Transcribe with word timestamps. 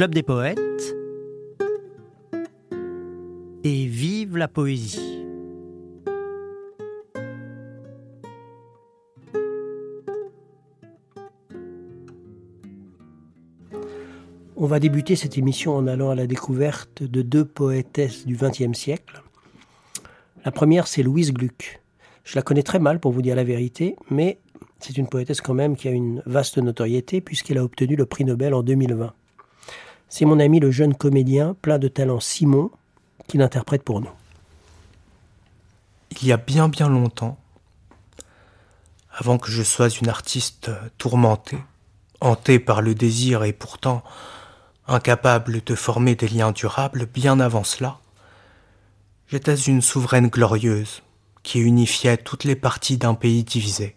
Club 0.00 0.14
des 0.14 0.22
poètes 0.22 0.96
et 3.64 3.84
vive 3.84 4.38
la 4.38 4.48
poésie. 4.48 5.26
On 14.56 14.64
va 14.64 14.80
débuter 14.80 15.16
cette 15.16 15.36
émission 15.36 15.76
en 15.76 15.86
allant 15.86 16.08
à 16.08 16.14
la 16.14 16.26
découverte 16.26 17.02
de 17.02 17.20
deux 17.20 17.44
poétesses 17.44 18.26
du 18.26 18.36
XXe 18.36 18.72
siècle. 18.72 19.22
La 20.46 20.50
première, 20.50 20.86
c'est 20.86 21.02
Louise 21.02 21.34
Gluck. 21.34 21.82
Je 22.24 22.36
la 22.36 22.42
connais 22.42 22.62
très 22.62 22.78
mal 22.78 23.00
pour 23.00 23.12
vous 23.12 23.20
dire 23.20 23.36
la 23.36 23.44
vérité, 23.44 23.96
mais 24.08 24.38
c'est 24.78 24.96
une 24.96 25.08
poétesse 25.08 25.42
quand 25.42 25.52
même 25.52 25.76
qui 25.76 25.88
a 25.88 25.90
une 25.90 26.22
vaste 26.24 26.56
notoriété 26.56 27.20
puisqu'elle 27.20 27.58
a 27.58 27.64
obtenu 27.64 27.96
le 27.96 28.06
prix 28.06 28.24
Nobel 28.24 28.54
en 28.54 28.62
2020. 28.62 29.12
C'est 30.10 30.24
mon 30.24 30.40
ami 30.40 30.58
le 30.58 30.72
jeune 30.72 30.94
comédien 30.94 31.54
plein 31.62 31.78
de 31.78 31.86
talent 31.86 32.18
Simon 32.18 32.72
qui 33.28 33.38
l'interprète 33.38 33.84
pour 33.84 34.00
nous. 34.00 34.10
Il 36.10 36.26
y 36.26 36.32
a 36.32 36.36
bien 36.36 36.68
bien 36.68 36.88
longtemps, 36.88 37.38
avant 39.12 39.38
que 39.38 39.52
je 39.52 39.62
sois 39.62 39.88
une 39.88 40.08
artiste 40.08 40.70
tourmentée, 40.98 41.58
hantée 42.20 42.58
par 42.58 42.82
le 42.82 42.96
désir 42.96 43.44
et 43.44 43.52
pourtant 43.52 44.02
incapable 44.88 45.62
de 45.64 45.74
former 45.76 46.16
des 46.16 46.26
liens 46.26 46.50
durables, 46.50 47.06
bien 47.06 47.38
avant 47.38 47.62
cela, 47.62 48.00
j'étais 49.28 49.54
une 49.54 49.80
souveraine 49.80 50.26
glorieuse 50.26 51.02
qui 51.44 51.60
unifiait 51.60 52.16
toutes 52.16 52.42
les 52.42 52.56
parties 52.56 52.98
d'un 52.98 53.14
pays 53.14 53.44
divisé. 53.44 53.94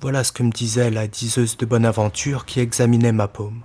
Voilà 0.00 0.24
ce 0.24 0.32
que 0.32 0.42
me 0.42 0.50
disait 0.50 0.90
la 0.90 1.06
diseuse 1.06 1.58
de 1.58 1.66
bonne 1.66 1.84
aventure 1.84 2.46
qui 2.46 2.60
examinait 2.60 3.12
ma 3.12 3.28
paume. 3.28 3.62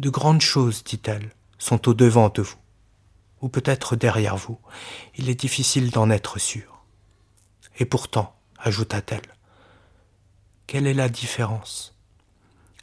De 0.00 0.08
grandes 0.08 0.40
choses, 0.40 0.82
dit-elle, 0.82 1.28
sont 1.58 1.86
au 1.86 1.92
devant 1.92 2.30
de 2.30 2.40
vous, 2.40 2.56
ou 3.42 3.50
peut-être 3.50 3.96
derrière 3.96 4.38
vous. 4.38 4.58
Il 5.16 5.28
est 5.28 5.38
difficile 5.38 5.90
d'en 5.90 6.08
être 6.08 6.38
sûr. 6.38 6.82
Et 7.78 7.84
pourtant, 7.84 8.34
ajouta-t-elle, 8.56 9.36
quelle 10.66 10.86
est 10.86 10.94
la 10.94 11.10
différence? 11.10 11.94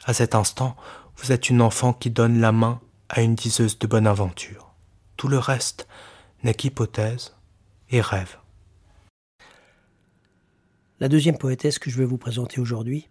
À 0.04 0.14
cet 0.14 0.36
instant, 0.36 0.76
vous 1.16 1.32
êtes 1.32 1.50
une 1.50 1.60
enfant 1.60 1.92
qui 1.92 2.10
donne 2.10 2.40
la 2.40 2.52
main 2.52 2.80
à 3.08 3.20
une 3.20 3.34
diseuse 3.34 3.80
de 3.80 3.88
bonne 3.88 4.06
aventure. 4.06 4.70
Tout 5.16 5.26
le 5.26 5.38
reste 5.38 5.88
n'est 6.44 6.54
qu'hypothèse 6.54 7.34
et 7.90 8.00
rêve. 8.00 8.36
La 11.00 11.08
deuxième 11.08 11.36
poétesse 11.36 11.80
que 11.80 11.90
je 11.90 11.98
vais 11.98 12.04
vous 12.04 12.16
présenter 12.16 12.60
aujourd'hui, 12.60 13.08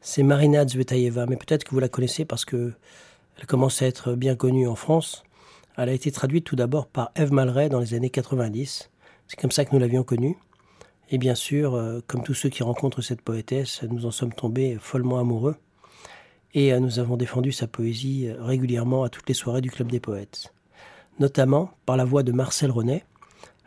c'est 0.00 0.24
Marina 0.24 0.66
Zvetaeva, 0.66 1.26
mais 1.26 1.36
peut-être 1.36 1.62
que 1.62 1.70
vous 1.70 1.78
la 1.78 1.88
connaissez 1.88 2.24
parce 2.24 2.44
que 2.44 2.74
elle 3.38 3.46
commence 3.46 3.82
à 3.82 3.86
être 3.86 4.14
bien 4.14 4.36
connue 4.36 4.68
en 4.68 4.76
France. 4.76 5.24
Elle 5.76 5.88
a 5.88 5.92
été 5.92 6.12
traduite 6.12 6.44
tout 6.44 6.56
d'abord 6.56 6.86
par 6.86 7.10
Eve 7.16 7.32
Malray 7.32 7.68
dans 7.68 7.80
les 7.80 7.94
années 7.94 8.10
90. 8.10 8.90
C'est 9.26 9.40
comme 9.40 9.50
ça 9.50 9.64
que 9.64 9.72
nous 9.72 9.80
l'avions 9.80 10.04
connue. 10.04 10.36
Et 11.10 11.18
bien 11.18 11.34
sûr, 11.34 11.74
euh, 11.74 12.00
comme 12.06 12.22
tous 12.22 12.34
ceux 12.34 12.48
qui 12.48 12.62
rencontrent 12.62 13.02
cette 13.02 13.22
poétesse, 13.22 13.82
nous 13.82 14.06
en 14.06 14.10
sommes 14.10 14.32
tombés 14.32 14.78
follement 14.80 15.18
amoureux. 15.18 15.56
Et 16.54 16.72
euh, 16.72 16.78
nous 16.78 16.98
avons 16.98 17.16
défendu 17.16 17.52
sa 17.52 17.66
poésie 17.66 18.28
euh, 18.28 18.42
régulièrement 18.42 19.04
à 19.04 19.08
toutes 19.08 19.28
les 19.28 19.34
soirées 19.34 19.60
du 19.60 19.70
Club 19.70 19.90
des 19.90 20.00
Poètes. 20.00 20.52
Notamment 21.18 21.70
par 21.86 21.96
la 21.96 22.04
voix 22.04 22.22
de 22.22 22.32
Marcel 22.32 22.70
René, 22.70 23.04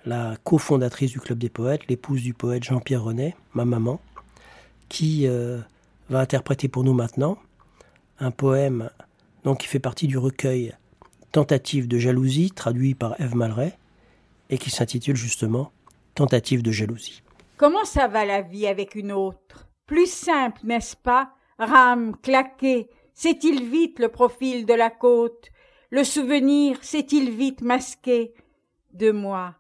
la 0.06 0.36
cofondatrice 0.44 1.12
du 1.12 1.20
Club 1.20 1.38
des 1.38 1.50
Poètes, 1.50 1.82
l'épouse 1.90 2.22
du 2.22 2.34
poète 2.34 2.64
Jean-Pierre 2.64 3.04
René, 3.04 3.36
ma 3.54 3.66
maman, 3.66 4.00
qui 4.90 5.28
va 5.28 6.20
interpréter 6.20 6.70
pour 6.70 6.86
nous 6.86 6.94
maintenant 6.94 7.38
un 8.20 8.32
poème 8.32 8.90
donc 9.48 9.60
qui 9.60 9.68
fait 9.68 9.80
partie 9.80 10.08
du 10.08 10.18
recueil 10.18 10.74
Tentative 11.32 11.88
de 11.88 11.98
jalousie, 11.98 12.52
traduit 12.52 12.96
par 12.96 13.18
Eve 13.22 13.34
Malray, 13.34 13.72
et 14.50 14.58
qui 14.58 14.70
s'intitule 14.70 15.16
justement 15.16 15.72
Tentative 16.16 16.62
de 16.62 16.72
jalousie. 16.74 17.24
Comment 17.56 17.86
ça 17.86 18.10
va 18.10 18.26
la 18.26 18.42
vie 18.42 18.68
avec 18.68 18.94
une 18.94 19.14
autre? 19.14 19.70
Plus 19.86 20.12
simple, 20.12 20.60
n'est-ce 20.66 20.98
pas? 20.98 21.32
Rame, 21.60 22.18
claqué, 22.22 22.90
sait-il 23.14 23.64
vite 23.64 24.00
le 24.00 24.10
profil 24.10 24.66
de 24.66 24.74
la 24.74 24.90
côte? 24.90 25.50
Le 25.92 26.04
souvenir 26.04 26.84
sait-il 26.84 27.32
vite 27.32 27.62
masqué? 27.62 28.34
De 28.92 29.12
moi, 29.12 29.56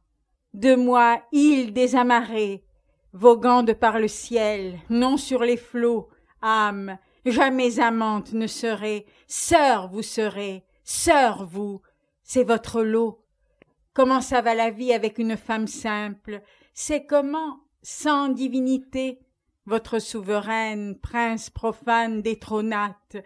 de 0.53 0.75
moi, 0.75 1.22
île 1.31 1.72
désamarrée, 1.72 2.66
voguant 3.13 3.63
de 3.63 3.72
par 3.72 4.00
le 4.00 4.09
ciel, 4.09 4.79
non 4.90 5.16
sur 5.16 5.44
les 5.44 5.56
flots, 5.56 6.09
âme, 6.41 6.97
jamais 7.31 7.79
amante 7.79 8.33
ne 8.33 8.47
serez, 8.47 9.05
sœur 9.27 9.88
vous 9.88 10.01
serez, 10.01 10.63
sœur 10.83 11.45
vous, 11.45 11.81
c'est 12.23 12.43
votre 12.43 12.83
lot. 12.83 13.23
Comment 13.93 14.21
ça 14.21 14.41
va 14.41 14.53
la 14.53 14.69
vie 14.69 14.93
avec 14.93 15.17
une 15.17 15.37
femme 15.37 15.67
simple? 15.67 16.41
C'est 16.73 17.05
comment, 17.05 17.61
sans 17.81 18.29
divinité, 18.29 19.19
votre 19.66 19.99
souveraine, 19.99 20.97
prince 20.99 21.49
profane 21.49 22.21
détrônate, 22.21 23.17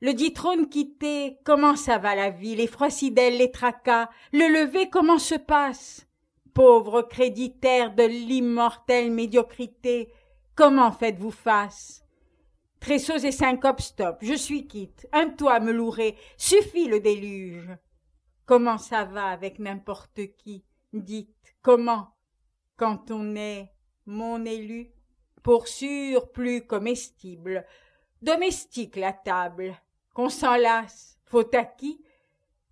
le 0.00 0.12
dit 0.12 0.32
trône 0.32 0.68
quitté, 0.68 1.38
comment 1.44 1.74
ça 1.74 1.98
va 1.98 2.14
la 2.14 2.30
vie, 2.30 2.54
les 2.54 2.66
froissidelles, 2.66 3.38
les 3.38 3.50
tracas, 3.50 4.10
le 4.32 4.46
lever, 4.46 4.90
comment 4.90 5.18
se 5.18 5.34
passe? 5.34 6.06
Pauvre 6.54 7.02
créditaire 7.02 7.94
de 7.94 8.04
l'immortelle 8.04 9.10
médiocrité, 9.10 10.12
comment 10.54 10.92
faites-vous 10.92 11.30
face? 11.30 12.05
Tressos 12.86 13.24
et 13.24 13.32
syncopes 13.32 13.80
stop, 13.80 14.18
je 14.22 14.34
suis 14.34 14.68
quitte. 14.68 15.08
Un 15.10 15.30
toit 15.30 15.58
me 15.58 15.72
louerait, 15.72 16.14
suffit 16.36 16.86
le 16.86 17.00
déluge. 17.00 17.68
Comment 18.44 18.78
ça 18.78 19.04
va 19.04 19.26
avec 19.26 19.58
n'importe 19.58 20.20
qui? 20.38 20.64
Dites, 20.92 21.56
comment? 21.62 22.14
Quand 22.76 23.10
on 23.10 23.34
est 23.34 23.72
mon 24.04 24.44
élu, 24.44 24.92
pour 25.42 25.66
sûr 25.66 26.30
plus 26.30 26.64
comestible, 26.64 27.66
domestique 28.22 28.94
la 28.94 29.12
table, 29.12 29.74
qu'on 30.14 30.28
s'en 30.28 30.54
lasse, 30.54 31.18
faut 31.24 31.56
à 31.56 31.64
qui? 31.64 32.00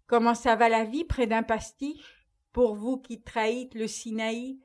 Comment 0.07 0.37
ça 0.37 0.55
va 0.55 0.69
la 0.69 0.85
vie 0.85 1.03
près 1.03 1.27
d'un 1.27 1.43
pastiche? 1.43 2.29
Pour 2.53 2.77
vous 2.77 2.99
qui 2.99 3.21
trahîtes 3.21 3.75
le 3.75 3.89
Sinaï 3.89 4.61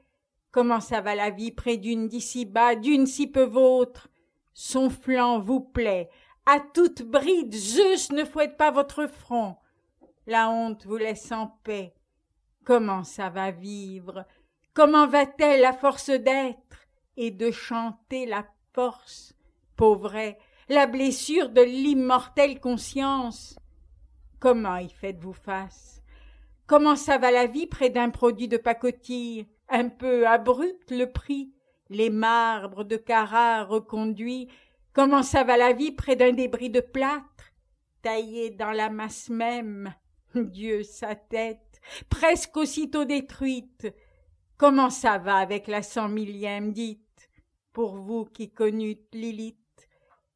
Comment 0.51 0.79
ça 0.79 1.01
va 1.01 1.15
la 1.15 1.31
vie 1.31 1.51
près 1.51 1.77
d'une 1.77 2.07
d'ici 2.07 2.45
bas, 2.45 2.75
d'une 2.75 3.07
si 3.07 3.25
peu 3.25 3.45
vôtre 3.45 4.09
son 4.59 4.89
flanc 4.89 5.39
vous 5.39 5.61
plaît. 5.61 6.09
À 6.45 6.59
toute 6.59 7.03
bride, 7.03 7.53
Zeus 7.53 8.11
ne 8.11 8.25
fouette 8.25 8.57
pas 8.57 8.71
votre 8.71 9.07
front. 9.07 9.55
La 10.27 10.49
honte 10.49 10.85
vous 10.85 10.97
laisse 10.97 11.31
en 11.31 11.47
paix. 11.63 11.93
Comment 12.65 13.05
ça 13.05 13.29
va 13.29 13.51
vivre? 13.51 14.25
Comment 14.73 15.07
va-t-elle 15.07 15.61
la 15.61 15.71
force 15.71 16.09
d'être? 16.09 16.87
Et 17.15 17.31
de 17.31 17.51
chanter 17.51 18.25
la 18.25 18.45
force 18.73 19.33
Pauvret, 19.77 20.37
la 20.67 20.87
blessure 20.87 21.51
de 21.51 21.61
l'immortelle 21.61 22.59
conscience. 22.59 23.57
Comment 24.41 24.75
y 24.75 24.89
faites-vous 24.89 25.31
face? 25.31 26.03
Comment 26.67 26.97
ça 26.97 27.17
va 27.17 27.31
la 27.31 27.47
vie 27.47 27.65
près 27.65 27.89
d'un 27.89 28.09
produit 28.09 28.49
de 28.49 28.57
pacotille? 28.57 29.47
Un 29.69 29.87
peu 29.87 30.27
abrupt 30.27 30.91
le 30.91 31.09
prix 31.09 31.53
les 31.89 32.09
marbres 32.09 32.83
de 32.83 32.97
Carrare 32.97 33.67
reconduits, 33.67 34.49
comment 34.93 35.23
ça 35.23 35.43
va 35.43 35.57
la 35.57 35.73
vie 35.73 35.91
près 35.91 36.15
d'un 36.15 36.31
débris 36.31 36.69
de 36.69 36.81
plâtre, 36.81 37.53
taillé 38.01 38.51
dans 38.51 38.71
la 38.71 38.89
masse 38.89 39.29
même, 39.29 39.93
Dieu 40.35 40.83
sa 40.83 41.15
tête, 41.15 41.81
presque 42.09 42.57
aussitôt 42.57 43.05
détruite, 43.05 43.93
comment 44.57 44.89
ça 44.89 45.17
va 45.17 45.37
avec 45.37 45.67
la 45.67 45.81
cent 45.81 46.09
millième, 46.09 46.73
dites, 46.73 47.29
pour 47.73 47.95
vous 47.95 48.25
qui 48.25 48.51
connûtes 48.51 49.13
Lilith, 49.13 49.55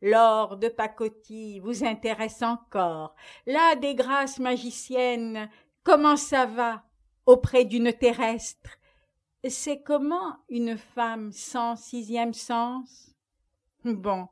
l'or 0.01 0.57
de 0.57 0.69
pacotille 0.69 1.59
vous 1.59 1.83
intéresse 1.83 2.41
encore, 2.41 3.15
là 3.45 3.75
des 3.75 3.95
grâces 3.95 4.39
magiciennes, 4.39 5.49
comment 5.83 6.17
ça 6.17 6.45
va 6.45 6.83
auprès 7.25 7.65
d'une 7.65 7.93
terrestre, 7.93 8.77
c'est 9.49 9.81
comment 9.81 10.37
une 10.49 10.77
femme 10.77 11.31
sans 11.31 11.75
sixième 11.75 12.33
sens? 12.33 13.13
Bon, 13.83 14.29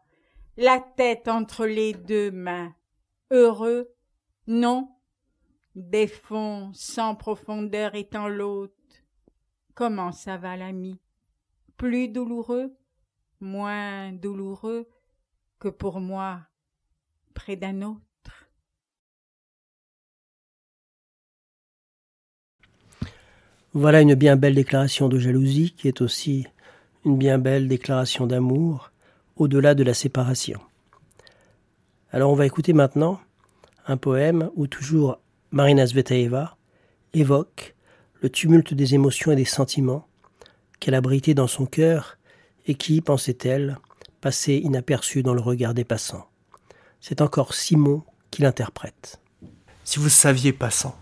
la 0.58 0.80
tête 0.80 1.28
entre 1.28 1.66
les 1.66 1.94
deux 1.94 2.32
mains. 2.32 2.74
Heureux? 3.30 3.94
Non. 4.48 4.90
Des 5.76 6.08
fonds 6.08 6.72
sans 6.74 7.16
profondeur 7.16 7.96
étant 7.96 8.28
l'autre. 8.28 8.74
Comment 9.74 10.12
ça 10.12 10.38
va 10.38 10.56
l'ami? 10.56 11.00
Plus 11.78 12.08
douloureux? 12.08 12.78
Moins 13.40 14.12
douloureux 14.12 14.88
que 15.60 15.68
pour 15.70 16.00
moi 16.00 16.42
près 17.34 17.56
d'un 17.56 17.82
autre? 17.82 18.11
Voilà 23.74 24.02
une 24.02 24.16
bien 24.16 24.36
belle 24.36 24.56
déclaration 24.56 25.08
de 25.08 25.18
jalousie 25.18 25.74
qui 25.78 25.88
est 25.88 26.02
aussi 26.02 26.46
une 27.06 27.18
bien 27.18 27.38
belle 27.38 27.70
déclaration 27.70 28.28
d'amour 28.28 28.92
au-delà 29.38 29.76
de 29.76 29.84
la 29.84 29.94
séparation. 29.94 30.60
Alors 32.12 32.32
on 32.32 32.36
va 32.36 32.46
écouter 32.46 32.74
maintenant 32.74 33.22
Un 33.88 33.96
poème 33.96 34.50
où 34.56 34.68
toujours 34.68 35.20
Marina 35.52 35.86
Zvetaeva 35.86 36.58
évoque 37.14 37.74
le 38.20 38.30
tumulte 38.30 38.74
des 38.74 38.94
émotions 38.94 39.32
et 39.32 39.38
des 39.38 39.46
sentiments 39.46 40.06
qu'elle 40.82 40.94
abritait 40.94 41.34
dans 41.34 41.48
son 41.48 41.66
cœur 41.66 42.18
et 42.68 42.76
qui, 42.76 43.00
pensait-elle, 43.00 43.78
passait 44.20 44.58
inaperçu 44.58 45.24
dans 45.24 45.34
le 45.34 45.42
regard 45.42 45.74
des 45.74 45.86
passants. 45.86 46.28
C'est 47.00 47.22
encore 47.22 47.54
Simon 47.54 48.04
qui 48.32 48.42
l'interprète. 48.42 49.22
Si 49.86 49.98
vous 49.98 50.10
saviez, 50.10 50.52
passant, 50.52 50.96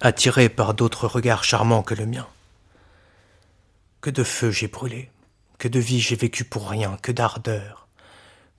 attiré 0.00 0.48
par 0.48 0.74
d'autres 0.74 1.06
regards 1.06 1.44
charmants 1.44 1.82
que 1.82 1.94
le 1.94 2.06
mien, 2.06 2.26
que 4.00 4.10
de 4.10 4.22
feu 4.22 4.50
j'ai 4.50 4.68
brûlé, 4.68 5.10
que 5.58 5.68
de 5.68 5.80
vie 5.80 6.00
j'ai 6.00 6.16
vécu 6.16 6.44
pour 6.44 6.68
rien, 6.68 6.96
que 7.02 7.12
d'ardeur, 7.12 7.88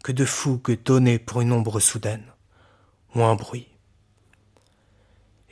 que 0.04 0.12
de 0.12 0.26
fougue 0.26 0.78
donnée 0.84 1.20
pour 1.20 1.42
une 1.42 1.52
ombre 1.52 1.80
soudaine, 1.80 2.26
ou 3.16 3.24
un 3.24 3.36
bruit. 3.36 3.68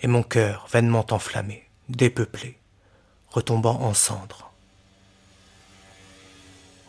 Et 0.02 0.08
mon 0.08 0.24
cœur 0.24 0.68
vainement 0.70 1.06
enflammé, 1.12 1.70
dépeuplé, 1.90 2.60
retombant 3.30 3.82
en 3.82 3.94
cendres. 3.94 4.52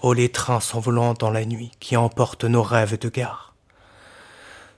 Oh 0.03 0.13
les 0.13 0.29
trains 0.29 0.61
s'envolant 0.61 1.15
dans 1.15 1.31
la 1.31 1.45
nuit 1.45 1.73
qui 1.81 1.97
emportent 1.97 2.45
nos 2.45 2.63
rêves 2.63 2.99
de 2.99 3.09
gare. 3.09 3.55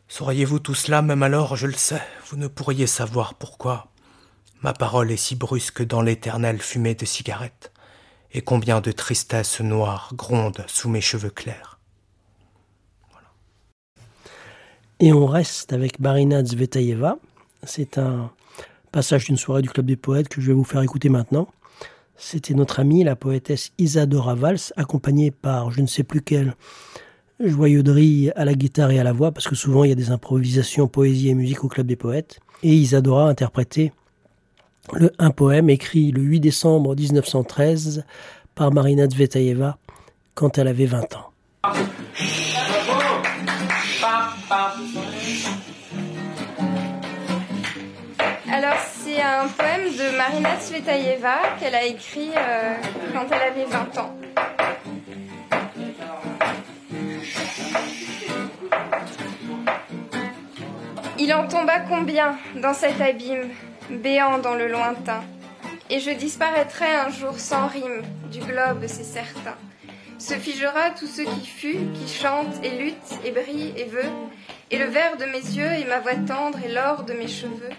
Sauriez-vous 0.09 0.59
tout 0.59 0.75
cela, 0.75 1.03
même 1.03 1.23
alors, 1.23 1.57
je 1.57 1.67
le 1.67 1.75
sais, 1.75 2.03
vous 2.27 2.37
ne 2.37 2.49
pourriez 2.49 2.87
savoir 2.87 3.35
pourquoi 3.35 3.89
ma 4.63 4.73
parole 4.73 5.11
est 5.11 5.17
si 5.17 5.37
brusque 5.37 5.85
dans 5.85 6.03
l'éternelle 6.03 6.61
fumée 6.61 6.95
de 6.95 7.05
cigarette, 7.05 7.73
et 8.33 8.43
combien 8.43 8.81
de 8.81 8.93
tristesse 8.93 9.61
noire 9.61 10.13
gronde 10.15 10.65
sous 10.67 10.89
mes 10.89 11.01
cheveux 11.01 11.31
clairs. 11.31 11.79
Et 15.01 15.13
on 15.13 15.27
reste 15.27 15.73
avec 15.73 15.99
Marina 15.99 16.45
Zvetaeva. 16.45 17.19
C'est 17.63 17.97
un 17.97 18.31
passage 18.93 19.27
d'une 19.27 19.39
soirée 19.39 19.63
du 19.63 19.71
Club 19.71 19.87
des 19.87 19.97
Poètes 19.97 20.29
que 20.29 20.41
je 20.41 20.49
vais 20.49 20.53
vous 20.53 20.65
faire 20.65 20.83
écouter 20.83 21.09
maintenant. 21.09 21.49
C'était 22.17 22.53
notre 22.53 22.81
amie, 22.81 23.03
la 23.03 23.17
poétesse 23.17 23.73
Isadora 23.79 24.35
Valls, 24.35 24.61
accompagnée 24.77 25.31
par 25.31 25.71
je 25.71 25.81
ne 25.81 25.87
sais 25.87 26.03
plus 26.03 26.21
quelle 26.21 26.55
joyauderie 27.43 28.31
à 28.37 28.45
la 28.45 28.53
guitare 28.53 28.91
et 28.91 28.99
à 28.99 29.05
la 29.05 29.15
voix, 29.15 29.33
parce 29.33 29.49
que 29.49 29.55
souvent 29.55 29.85
il 29.85 29.89
y 29.89 29.93
a 29.93 29.97
des 29.97 30.11
improvisations 30.11 30.87
poésie 30.87 31.31
et 31.31 31.35
musique 31.35 31.65
au 31.65 31.69
Club 31.69 31.87
des 31.87 31.97
Poètes. 31.97 32.39
Et 32.63 32.75
Isadora 32.75 33.27
a 33.27 33.31
interprété 33.31 33.93
le, 34.93 35.13
un 35.19 35.31
poème 35.31 35.71
écrit 35.71 36.11
le 36.11 36.23
8 36.23 36.41
décembre 36.41 36.95
1913 36.95 38.05
par 38.55 38.73
Marina 38.73 39.09
Zvetaeva 39.09 39.79
quand 40.35 40.59
elle 40.59 40.69
avait 40.69 40.87
20 40.87 41.17
ans. 41.17 41.31
Alors 48.53 48.79
c'est 48.93 49.21
un 49.21 49.47
poème 49.49 49.93
de 49.97 50.17
Marina 50.17 50.57
Tsvetaeva 50.59 51.57
qu'elle 51.59 51.75
a 51.75 51.85
écrit 51.85 52.31
euh, 52.37 52.75
quand 53.13 53.27
elle 53.31 53.43
avait 53.43 53.65
20 53.65 53.99
ans. 53.99 54.17
Il 61.19 61.35
en 61.35 61.47
tomba 61.47 61.81
combien 61.81 62.37
dans 62.57 62.75
cet 62.75 63.01
abîme, 63.01 63.51
béant 63.91 64.39
dans 64.39 64.55
le 64.55 64.69
lointain, 64.69 65.23
et 65.89 66.01
je 66.01 66.11
disparaîtrai 66.11 66.87
un 66.87 67.11
jour 67.11 67.39
sans 67.39 67.67
rime 67.67 68.03
du 68.31 68.41
globe, 68.41 68.85
c'est 68.87 69.05
certain. 69.05 69.57
Se 70.19 70.35
figera 70.35 70.91
tout 70.91 71.07
ce 71.07 71.23
qui 71.23 71.47
fut, 71.47 71.79
qui 71.95 72.13
chante 72.13 72.63
et 72.63 72.71
lutte 72.71 73.19
et 73.25 73.31
brille 73.33 73.73
et 73.77 73.85
veut, 73.85 74.11
et 74.71 74.79
le 74.79 74.85
vert 74.87 75.17
de 75.17 75.25
mes 75.25 75.39
yeux 75.39 75.73
et 75.73 75.85
ma 75.85 75.99
voix 75.99 76.15
tendre 76.15 76.59
et 76.65 76.69
l'or 76.69 77.03
de 77.03 77.13
mes 77.13 77.29
cheveux. 77.29 77.71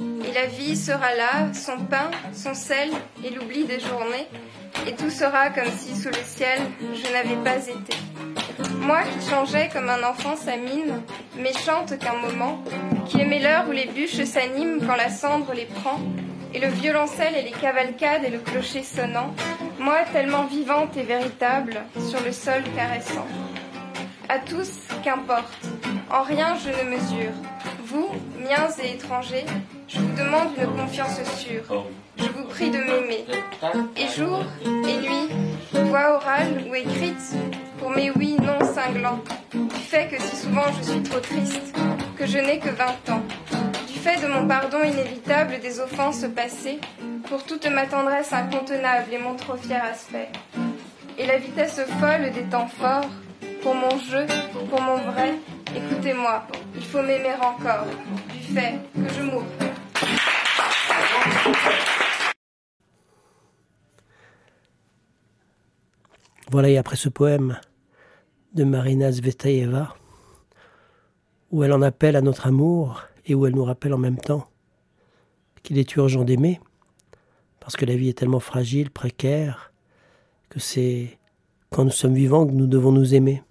Et 0.00 0.32
la 0.32 0.46
vie 0.46 0.76
sera 0.76 1.14
là, 1.14 1.52
son 1.54 1.78
pain, 1.86 2.10
son 2.34 2.54
sel 2.54 2.90
et 3.24 3.30
l'oubli 3.30 3.64
des 3.64 3.80
journées, 3.80 4.26
et 4.86 4.94
tout 4.94 5.10
sera 5.10 5.50
comme 5.50 5.70
si 5.76 5.96
sous 5.96 6.08
le 6.08 6.22
ciel 6.24 6.60
je 6.94 7.12
n'avais 7.12 7.42
pas 7.42 7.56
été. 7.56 7.96
Moi 8.80 9.00
qui 9.02 9.30
changeais 9.30 9.68
comme 9.72 9.88
un 9.88 10.02
enfant 10.02 10.36
sa 10.36 10.56
mine, 10.56 11.02
méchante 11.36 11.98
qu'un 11.98 12.16
moment, 12.16 12.62
qui 13.06 13.20
aimait 13.20 13.40
l'heure 13.40 13.64
où 13.68 13.72
les 13.72 13.86
bûches 13.86 14.22
s'animent 14.24 14.86
quand 14.86 14.96
la 14.96 15.08
cendre 15.08 15.52
les 15.54 15.66
prend, 15.66 15.98
et 16.54 16.60
le 16.60 16.68
violoncelle 16.68 17.36
et 17.36 17.42
les 17.42 17.50
cavalcades 17.50 18.24
et 18.24 18.30
le 18.30 18.38
clocher 18.38 18.82
sonnant, 18.82 19.34
moi 19.78 19.98
tellement 20.12 20.44
vivante 20.44 20.96
et 20.96 21.02
véritable, 21.02 21.82
sur 22.08 22.20
le 22.22 22.32
sol 22.32 22.62
caressant. 22.74 23.26
À 24.28 24.38
tous, 24.38 24.70
qu'importe, 25.02 25.66
en 26.10 26.22
rien 26.22 26.56
je 26.56 26.68
ne 26.70 26.90
mesure. 26.90 27.32
Vous, 27.84 28.08
miens 28.38 28.68
et 28.82 28.94
étrangers, 28.94 29.46
je 29.88 29.98
vous 29.98 30.16
demande 30.16 30.48
une 30.58 30.76
confiance 30.76 31.22
sûre. 31.36 31.86
Je 32.16 32.24
vous 32.24 32.44
prie 32.44 32.70
de 32.70 32.78
m'aimer. 32.78 33.24
Et 33.96 34.08
jour 34.08 34.44
et 34.64 34.96
nuit, 34.96 35.28
voix 35.72 36.14
orale 36.16 36.64
ou 36.68 36.74
écrite, 36.74 37.34
pour 37.78 37.90
mes 37.90 38.10
oui 38.10 38.36
non 38.40 38.64
cinglants, 38.64 39.20
du 39.52 39.80
fait 39.80 40.08
que 40.08 40.20
si 40.20 40.36
souvent 40.36 40.66
je 40.78 40.90
suis 40.90 41.02
trop 41.02 41.20
triste, 41.20 41.74
que 42.16 42.26
je 42.26 42.38
n'ai 42.38 42.58
que 42.58 42.70
vingt 42.70 43.12
ans, 43.12 43.22
du 43.86 43.94
fait 43.98 44.20
de 44.20 44.26
mon 44.26 44.46
pardon 44.46 44.82
inévitable 44.82 45.60
des 45.60 45.80
offenses 45.80 46.24
passées, 46.34 46.80
pour 47.28 47.44
toute 47.44 47.66
ma 47.66 47.86
tendresse 47.86 48.32
incontenable 48.32 49.12
et 49.12 49.18
mon 49.18 49.34
trop 49.36 49.56
fier 49.56 49.82
aspect, 49.84 50.28
et 51.18 51.26
la 51.26 51.38
vitesse 51.38 51.80
folle 52.00 52.30
des 52.32 52.44
temps 52.44 52.68
forts, 52.68 53.08
pour 53.62 53.74
mon 53.74 53.98
jeu, 53.98 54.26
pour 54.68 54.80
mon 54.80 54.96
vrai, 54.96 55.34
écoutez-moi, 55.74 56.46
il 56.74 56.82
faut 56.82 57.02
m'aimer 57.02 57.34
encore, 57.34 57.86
du 58.32 58.54
fait 58.54 58.80
que 58.94 59.12
je 59.14 59.22
mourrai. 59.22 59.44
Voilà, 66.50 66.70
et 66.70 66.78
après 66.78 66.96
ce 66.96 67.08
poème 67.08 67.58
de 68.54 68.64
Marina 68.64 69.12
Zvetaeva, 69.12 69.94
où 71.50 71.62
elle 71.62 71.72
en 71.72 71.82
appelle 71.82 72.16
à 72.16 72.22
notre 72.22 72.46
amour 72.46 73.02
et 73.26 73.34
où 73.34 73.46
elle 73.46 73.54
nous 73.54 73.64
rappelle 73.64 73.92
en 73.92 73.98
même 73.98 74.18
temps 74.18 74.48
qu'il 75.62 75.78
est 75.78 75.94
urgent 75.96 76.24
d'aimer, 76.24 76.60
parce 77.60 77.76
que 77.76 77.84
la 77.84 77.96
vie 77.96 78.08
est 78.08 78.18
tellement 78.18 78.40
fragile, 78.40 78.90
précaire, 78.90 79.72
que 80.48 80.58
c'est 80.58 81.18
quand 81.70 81.84
nous 81.84 81.90
sommes 81.90 82.14
vivants 82.14 82.46
que 82.46 82.52
nous 82.52 82.66
devons 82.66 82.92
nous 82.92 83.14
aimer. 83.14 83.42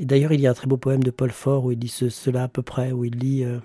D'ailleurs, 0.00 0.32
il 0.32 0.40
y 0.40 0.46
a 0.46 0.50
un 0.50 0.54
très 0.54 0.66
beau 0.66 0.78
poème 0.78 1.02
de 1.02 1.10
Paul 1.10 1.30
Fort 1.30 1.66
où 1.66 1.72
il 1.72 1.78
dit 1.78 1.88
cela 1.88 2.44
à 2.44 2.48
peu 2.48 2.62
près, 2.62 2.90
où 2.90 3.04
il 3.04 3.16
dit 3.16 3.44
euh, 3.44 3.60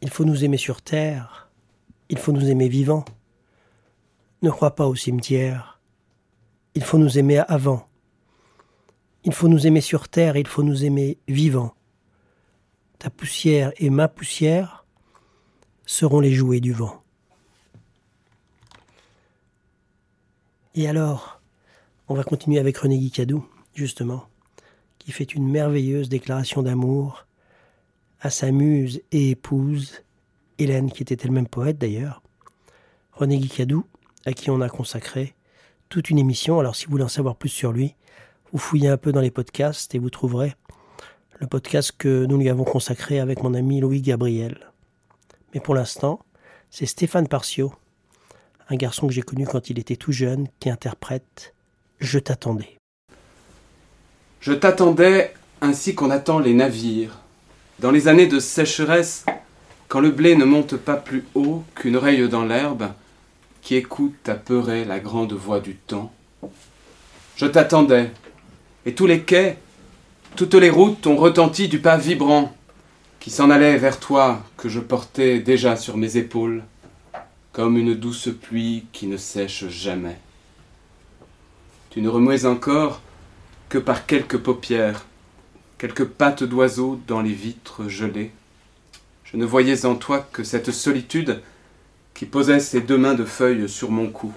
Il 0.00 0.10
faut 0.10 0.24
nous 0.24 0.44
aimer 0.44 0.56
sur 0.56 0.80
terre, 0.80 1.50
il 2.08 2.18
faut 2.18 2.30
nous 2.30 2.48
aimer 2.48 2.68
vivants. 2.68 3.04
Ne 4.42 4.50
crois 4.50 4.76
pas 4.76 4.86
au 4.86 4.94
cimetière, 4.94 5.80
il 6.76 6.84
faut 6.84 6.98
nous 6.98 7.18
aimer 7.18 7.38
avant. 7.38 7.84
Il 9.24 9.34
faut 9.34 9.48
nous 9.48 9.66
aimer 9.66 9.80
sur 9.80 10.08
terre, 10.08 10.36
il 10.36 10.46
faut 10.46 10.62
nous 10.62 10.84
aimer 10.84 11.18
vivants. 11.26 11.74
Ta 13.00 13.10
poussière 13.10 13.72
et 13.78 13.90
ma 13.90 14.06
poussière 14.06 14.86
seront 15.84 16.20
les 16.20 16.32
jouets 16.32 16.60
du 16.60 16.72
vent. 16.72 17.02
Et 20.76 20.88
alors, 20.88 21.39
on 22.10 22.14
va 22.14 22.24
continuer 22.24 22.58
avec 22.58 22.76
René 22.76 22.98
Guicadou, 22.98 23.46
justement, 23.72 24.24
qui 24.98 25.12
fait 25.12 25.32
une 25.32 25.48
merveilleuse 25.48 26.08
déclaration 26.08 26.60
d'amour 26.60 27.24
à 28.20 28.30
sa 28.30 28.50
muse 28.50 29.00
et 29.12 29.30
épouse, 29.30 30.02
Hélène, 30.58 30.90
qui 30.90 31.04
était 31.04 31.16
elle-même 31.22 31.46
poète 31.46 31.78
d'ailleurs. 31.78 32.20
René 33.12 33.38
Guicadou, 33.38 33.84
à 34.26 34.32
qui 34.32 34.50
on 34.50 34.60
a 34.60 34.68
consacré 34.68 35.36
toute 35.88 36.10
une 36.10 36.18
émission. 36.18 36.58
Alors 36.58 36.74
si 36.74 36.86
vous 36.86 36.90
voulez 36.90 37.04
en 37.04 37.08
savoir 37.08 37.36
plus 37.36 37.48
sur 37.48 37.70
lui, 37.70 37.94
vous 38.50 38.58
fouillez 38.58 38.88
un 38.88 38.96
peu 38.96 39.12
dans 39.12 39.20
les 39.20 39.30
podcasts 39.30 39.94
et 39.94 40.00
vous 40.00 40.10
trouverez 40.10 40.56
le 41.38 41.46
podcast 41.46 41.92
que 41.96 42.26
nous 42.26 42.38
lui 42.38 42.48
avons 42.48 42.64
consacré 42.64 43.20
avec 43.20 43.44
mon 43.44 43.54
ami 43.54 43.78
Louis 43.78 44.02
Gabriel. 44.02 44.72
Mais 45.54 45.60
pour 45.60 45.76
l'instant, 45.76 46.18
c'est 46.70 46.86
Stéphane 46.86 47.28
Parcio, 47.28 47.72
un 48.68 48.74
garçon 48.74 49.06
que 49.06 49.12
j'ai 49.12 49.22
connu 49.22 49.46
quand 49.46 49.70
il 49.70 49.78
était 49.78 49.94
tout 49.94 50.10
jeune, 50.10 50.48
qui 50.58 50.70
interprète 50.70 51.54
Je 52.00 52.18
t'attendais. 52.18 52.78
Je 54.40 54.54
t'attendais 54.54 55.34
ainsi 55.60 55.94
qu'on 55.94 56.08
attend 56.08 56.38
les 56.38 56.54
navires. 56.54 57.18
Dans 57.78 57.90
les 57.90 58.08
années 58.08 58.26
de 58.26 58.38
sécheresse, 58.38 59.26
quand 59.88 60.00
le 60.00 60.10
blé 60.10 60.34
ne 60.34 60.46
monte 60.46 60.76
pas 60.76 60.96
plus 60.96 61.26
haut 61.34 61.62
qu'une 61.74 61.96
oreille 61.96 62.26
dans 62.26 62.44
l'herbe, 62.46 62.88
qui 63.60 63.74
écoute 63.74 64.30
apeuré 64.30 64.86
la 64.86 64.98
grande 64.98 65.34
voix 65.34 65.60
du 65.60 65.74
temps. 65.74 66.10
Je 67.36 67.44
t'attendais, 67.44 68.10
et 68.86 68.94
tous 68.94 69.06
les 69.06 69.20
quais, 69.20 69.58
toutes 70.36 70.54
les 70.54 70.70
routes 70.70 71.06
ont 71.06 71.16
retenti 71.16 71.68
du 71.68 71.80
pas 71.80 71.98
vibrant 71.98 72.56
qui 73.18 73.30
s'en 73.30 73.50
allait 73.50 73.76
vers 73.76 74.00
toi 74.00 74.42
que 74.56 74.70
je 74.70 74.80
portais 74.80 75.40
déjà 75.40 75.76
sur 75.76 75.98
mes 75.98 76.16
épaules, 76.16 76.64
comme 77.52 77.76
une 77.76 77.94
douce 77.94 78.30
pluie 78.40 78.86
qui 78.92 79.06
ne 79.06 79.18
sèche 79.18 79.68
jamais. 79.68 80.16
Tu 81.90 82.00
ne 82.00 82.08
remuais 82.08 82.46
encore 82.46 83.00
que 83.68 83.78
par 83.78 84.06
quelques 84.06 84.38
paupières, 84.38 85.04
quelques 85.76 86.04
pattes 86.04 86.44
d'oiseaux 86.44 87.00
dans 87.08 87.20
les 87.20 87.32
vitres 87.32 87.88
gelées. 87.88 88.30
Je 89.24 89.36
ne 89.36 89.44
voyais 89.44 89.84
en 89.84 89.96
toi 89.96 90.26
que 90.32 90.44
cette 90.44 90.70
solitude 90.70 91.42
qui 92.14 92.26
posait 92.26 92.60
ses 92.60 92.80
deux 92.80 92.98
mains 92.98 93.14
de 93.14 93.24
feuilles 93.24 93.68
sur 93.68 93.90
mon 93.90 94.08
cou. 94.08 94.32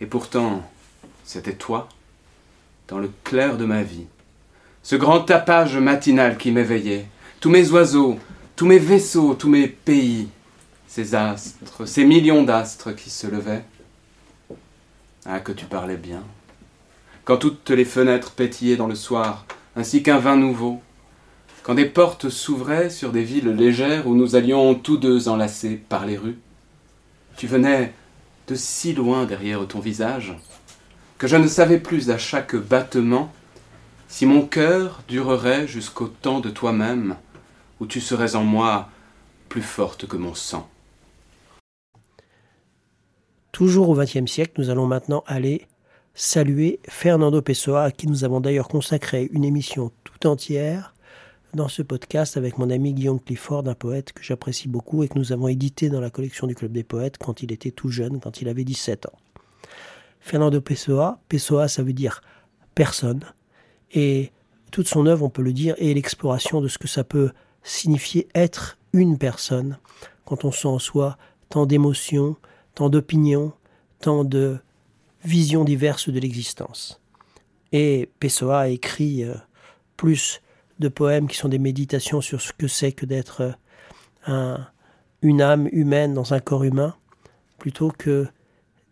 Et 0.00 0.06
pourtant, 0.06 0.68
c'était 1.24 1.54
toi, 1.54 1.88
dans 2.88 2.98
le 2.98 3.10
clair 3.22 3.56
de 3.56 3.64
ma 3.64 3.82
vie. 3.82 4.06
Ce 4.82 4.96
grand 4.96 5.20
tapage 5.20 5.76
matinal 5.76 6.36
qui 6.36 6.50
m'éveillait, 6.50 7.06
tous 7.38 7.50
mes 7.50 7.70
oiseaux, 7.70 8.18
tous 8.56 8.66
mes 8.66 8.78
vaisseaux, 8.78 9.34
tous 9.34 9.48
mes 9.48 9.68
pays, 9.68 10.28
ces 10.88 11.14
astres, 11.14 11.86
ces 11.86 12.04
millions 12.04 12.42
d'astres 12.42 12.92
qui 12.92 13.10
se 13.10 13.28
levaient. 13.28 13.64
Ah, 15.26 15.40
que 15.40 15.52
tu 15.52 15.66
parlais 15.66 15.96
bien. 15.96 16.22
Quand 17.24 17.36
toutes 17.36 17.70
les 17.70 17.84
fenêtres 17.84 18.32
pétillaient 18.32 18.76
dans 18.76 18.86
le 18.86 18.94
soir, 18.94 19.44
ainsi 19.76 20.02
qu'un 20.02 20.18
vin 20.18 20.36
nouveau, 20.36 20.80
quand 21.62 21.74
des 21.74 21.84
portes 21.84 22.30
s'ouvraient 22.30 22.88
sur 22.88 23.12
des 23.12 23.24
villes 23.24 23.50
légères 23.50 24.06
où 24.06 24.14
nous 24.14 24.36
allions 24.36 24.74
tous 24.74 24.96
deux 24.96 25.28
enlacés 25.28 25.76
par 25.76 26.06
les 26.06 26.16
rues, 26.16 26.38
tu 27.36 27.46
venais 27.46 27.92
de 28.46 28.54
si 28.54 28.94
loin 28.94 29.26
derrière 29.26 29.66
ton 29.68 29.80
visage, 29.80 30.34
que 31.18 31.26
je 31.26 31.36
ne 31.36 31.46
savais 31.46 31.78
plus 31.78 32.10
à 32.10 32.16
chaque 32.16 32.56
battement 32.56 33.32
si 34.08 34.24
mon 34.24 34.46
cœur 34.46 35.02
durerait 35.08 35.68
jusqu'au 35.68 36.08
temps 36.08 36.40
de 36.40 36.48
toi-même, 36.48 37.16
où 37.80 37.86
tu 37.86 38.00
serais 38.00 38.34
en 38.36 38.44
moi 38.44 38.88
plus 39.50 39.62
forte 39.62 40.06
que 40.06 40.16
mon 40.16 40.34
sang. 40.34 40.68
Toujours 43.58 43.88
au 43.88 43.96
XXe 43.96 44.30
siècle, 44.30 44.52
nous 44.58 44.70
allons 44.70 44.86
maintenant 44.86 45.24
aller 45.26 45.66
saluer 46.14 46.78
Fernando 46.88 47.42
Pessoa, 47.42 47.82
à 47.82 47.90
qui 47.90 48.06
nous 48.06 48.22
avons 48.22 48.40
d'ailleurs 48.40 48.68
consacré 48.68 49.28
une 49.32 49.44
émission 49.44 49.90
tout 50.04 50.28
entière 50.28 50.94
dans 51.54 51.66
ce 51.66 51.82
podcast 51.82 52.36
avec 52.36 52.56
mon 52.58 52.70
ami 52.70 52.94
Guillaume 52.94 53.18
Clifford, 53.18 53.66
un 53.66 53.74
poète 53.74 54.12
que 54.12 54.22
j'apprécie 54.22 54.68
beaucoup 54.68 55.02
et 55.02 55.08
que 55.08 55.18
nous 55.18 55.32
avons 55.32 55.48
édité 55.48 55.90
dans 55.90 56.00
la 56.00 56.08
collection 56.08 56.46
du 56.46 56.54
Club 56.54 56.70
des 56.70 56.84
Poètes 56.84 57.18
quand 57.18 57.42
il 57.42 57.50
était 57.50 57.72
tout 57.72 57.88
jeune, 57.88 58.20
quand 58.20 58.40
il 58.40 58.48
avait 58.48 58.62
17 58.62 59.06
ans. 59.06 59.18
Fernando 60.20 60.60
Pessoa, 60.60 61.18
Pessoa 61.28 61.66
ça 61.66 61.82
veut 61.82 61.92
dire 61.92 62.20
personne, 62.76 63.24
et 63.90 64.30
toute 64.70 64.86
son 64.86 65.04
œuvre, 65.04 65.24
on 65.24 65.30
peut 65.30 65.42
le 65.42 65.52
dire, 65.52 65.74
est 65.78 65.94
l'exploration 65.94 66.60
de 66.60 66.68
ce 66.68 66.78
que 66.78 66.86
ça 66.86 67.02
peut 67.02 67.32
signifier 67.64 68.28
être 68.36 68.78
une 68.92 69.18
personne, 69.18 69.78
quand 70.26 70.44
on 70.44 70.52
sent 70.52 70.68
en 70.68 70.78
soi 70.78 71.18
tant 71.48 71.66
d'émotions, 71.66 72.36
tant 72.78 72.90
d'opinions, 72.90 73.52
tant 73.98 74.22
de 74.22 74.60
visions 75.24 75.64
diverses 75.64 76.10
de 76.10 76.20
l'existence. 76.20 77.00
Et 77.72 78.08
Pessoa 78.20 78.60
a 78.60 78.68
écrit 78.68 79.24
euh, 79.24 79.34
plus 79.96 80.40
de 80.78 80.86
poèmes 80.86 81.26
qui 81.26 81.36
sont 81.36 81.48
des 81.48 81.58
méditations 81.58 82.20
sur 82.20 82.40
ce 82.40 82.52
que 82.52 82.68
c'est 82.68 82.92
que 82.92 83.04
d'être 83.04 83.52
euh, 84.28 84.56
une 85.22 85.42
âme 85.42 85.68
humaine 85.72 86.14
dans 86.14 86.34
un 86.34 86.38
corps 86.38 86.62
humain, 86.62 86.94
plutôt 87.58 87.90
que 87.90 88.28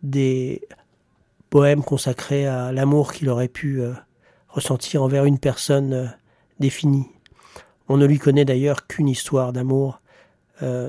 des 0.03 0.67
poèmes 1.49 1.81
consacrés 1.81 2.45
à 2.45 2.73
l'amour 2.73 3.13
qu'il 3.13 3.29
aurait 3.29 3.47
pu 3.47 3.79
euh, 3.79 3.93
ressentir 4.49 5.01
envers 5.01 5.23
une 5.23 5.39
personne 5.39 6.13
définie. 6.59 7.07
On 7.87 7.95
ne 7.95 8.05
lui 8.05 8.19
connaît 8.19 8.43
d'ailleurs 8.43 8.85
qu'une 8.85 9.07
histoire 9.07 9.53
d'amour, 9.53 10.01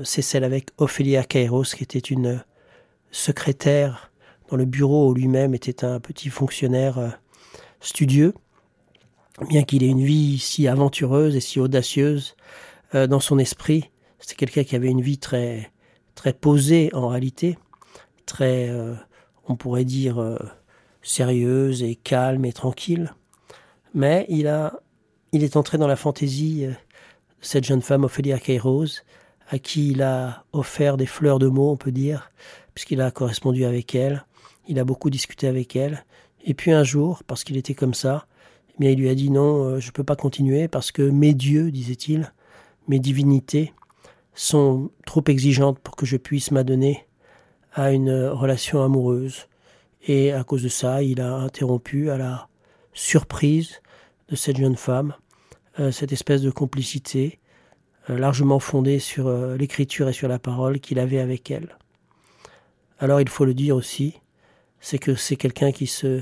c'est 0.03 0.23
celle 0.23 0.43
avec 0.43 0.71
Ophélia 0.79 1.23
Kairos, 1.23 1.63
qui 1.63 1.83
était 1.83 1.99
une 1.99 2.43
secrétaire 3.11 4.11
dans 4.49 4.57
le 4.57 4.65
bureau 4.65 5.09
où 5.09 5.13
lui-même 5.13 5.53
était 5.53 5.85
un 5.85 5.99
petit 5.99 6.29
fonctionnaire 6.29 7.19
studieux 7.79 8.33
bien 9.45 9.63
qu'il 9.63 9.83
ait 9.83 9.87
une 9.87 10.03
vie 10.03 10.37
si 10.39 10.67
aventureuse 10.67 11.35
et 11.35 11.39
si 11.39 11.59
audacieuse 11.59 12.35
euh, 12.95 13.07
dans 13.07 13.19
son 13.19 13.39
esprit, 13.39 13.89
c'était 14.19 14.35
quelqu'un 14.35 14.63
qui 14.63 14.75
avait 14.75 14.89
une 14.89 15.01
vie 15.01 15.17
très, 15.17 15.71
très 16.15 16.33
posée 16.33 16.89
en 16.93 17.07
réalité, 17.07 17.57
très, 18.25 18.69
euh, 18.69 18.95
on 19.47 19.55
pourrait 19.55 19.85
dire, 19.85 20.19
euh, 20.19 20.37
sérieuse 21.01 21.83
et 21.83 21.95
calme 21.95 22.45
et 22.45 22.53
tranquille. 22.53 23.13
Mais 23.93 24.25
il, 24.29 24.47
a, 24.47 24.79
il 25.31 25.43
est 25.43 25.55
entré 25.55 25.77
dans 25.77 25.87
la 25.87 25.95
fantaisie 25.95 26.65
de 26.65 26.73
cette 27.41 27.63
jeune 27.63 27.81
femme, 27.81 28.03
Ophélia 28.03 28.39
Kairos, 28.39 29.03
à 29.49 29.57
qui 29.57 29.91
il 29.91 30.03
a 30.03 30.43
offert 30.51 30.97
des 30.97 31.07
fleurs 31.07 31.39
de 31.39 31.47
mots, 31.47 31.71
on 31.71 31.77
peut 31.77 31.91
dire, 31.91 32.31
puisqu'il 32.79 33.01
a 33.01 33.11
correspondu 33.11 33.65
avec 33.65 33.93
elle, 33.93 34.23
il 34.69 34.79
a 34.79 34.85
beaucoup 34.85 35.09
discuté 35.09 35.47
avec 35.47 35.75
elle. 35.75 36.05
Et 36.45 36.53
puis 36.53 36.71
un 36.71 36.85
jour, 36.85 37.23
parce 37.27 37.43
qu'il 37.43 37.57
était 37.57 37.73
comme 37.73 37.93
ça, 37.93 38.25
mais 38.79 38.93
il 38.93 38.99
lui 38.99 39.09
a 39.09 39.15
dit 39.15 39.29
non, 39.29 39.65
euh, 39.65 39.79
je 39.81 39.87
ne 39.87 39.91
peux 39.91 40.05
pas 40.05 40.15
continuer 40.15 40.69
parce 40.69 40.93
que 40.93 41.01
mes 41.01 41.33
dieux, 41.33 41.71
disait-il, 41.71 42.31
mes 42.87 42.99
divinités 42.99 43.73
sont 44.33 44.91
trop 45.05 45.21
exigeantes 45.27 45.77
pour 45.79 45.97
que 45.97 46.05
je 46.05 46.15
puisse 46.15 46.51
m'adonner 46.51 47.05
à 47.73 47.91
une 47.91 48.27
relation 48.27 48.81
amoureuse. 48.81 49.49
Et 50.07 50.31
à 50.31 50.45
cause 50.45 50.63
de 50.63 50.69
ça, 50.69 51.03
il 51.03 51.19
a 51.19 51.35
interrompu 51.35 52.09
à 52.09 52.17
la 52.17 52.47
surprise 52.93 53.81
de 54.29 54.37
cette 54.37 54.55
jeune 54.55 54.77
femme 54.77 55.15
euh, 55.81 55.91
cette 55.91 56.13
espèce 56.13 56.41
de 56.41 56.49
complicité 56.49 57.39
euh, 58.09 58.17
largement 58.17 58.59
fondée 58.59 58.99
sur 58.99 59.29
l'écriture 59.57 60.07
et 60.07 60.13
sur 60.13 60.29
la 60.29 60.39
parole 60.39 60.79
qu'il 60.79 60.97
avait 60.99 61.19
avec 61.19 61.51
elle. 61.51 61.75
Alors 62.99 63.21
il 63.21 63.29
faut 63.29 63.45
le 63.45 63.53
dire 63.53 63.75
aussi, 63.75 64.19
c'est 64.79 64.99
que 64.99 65.15
c'est 65.15 65.37
quelqu'un 65.37 65.71
qui 65.71 65.87
se 65.87 66.21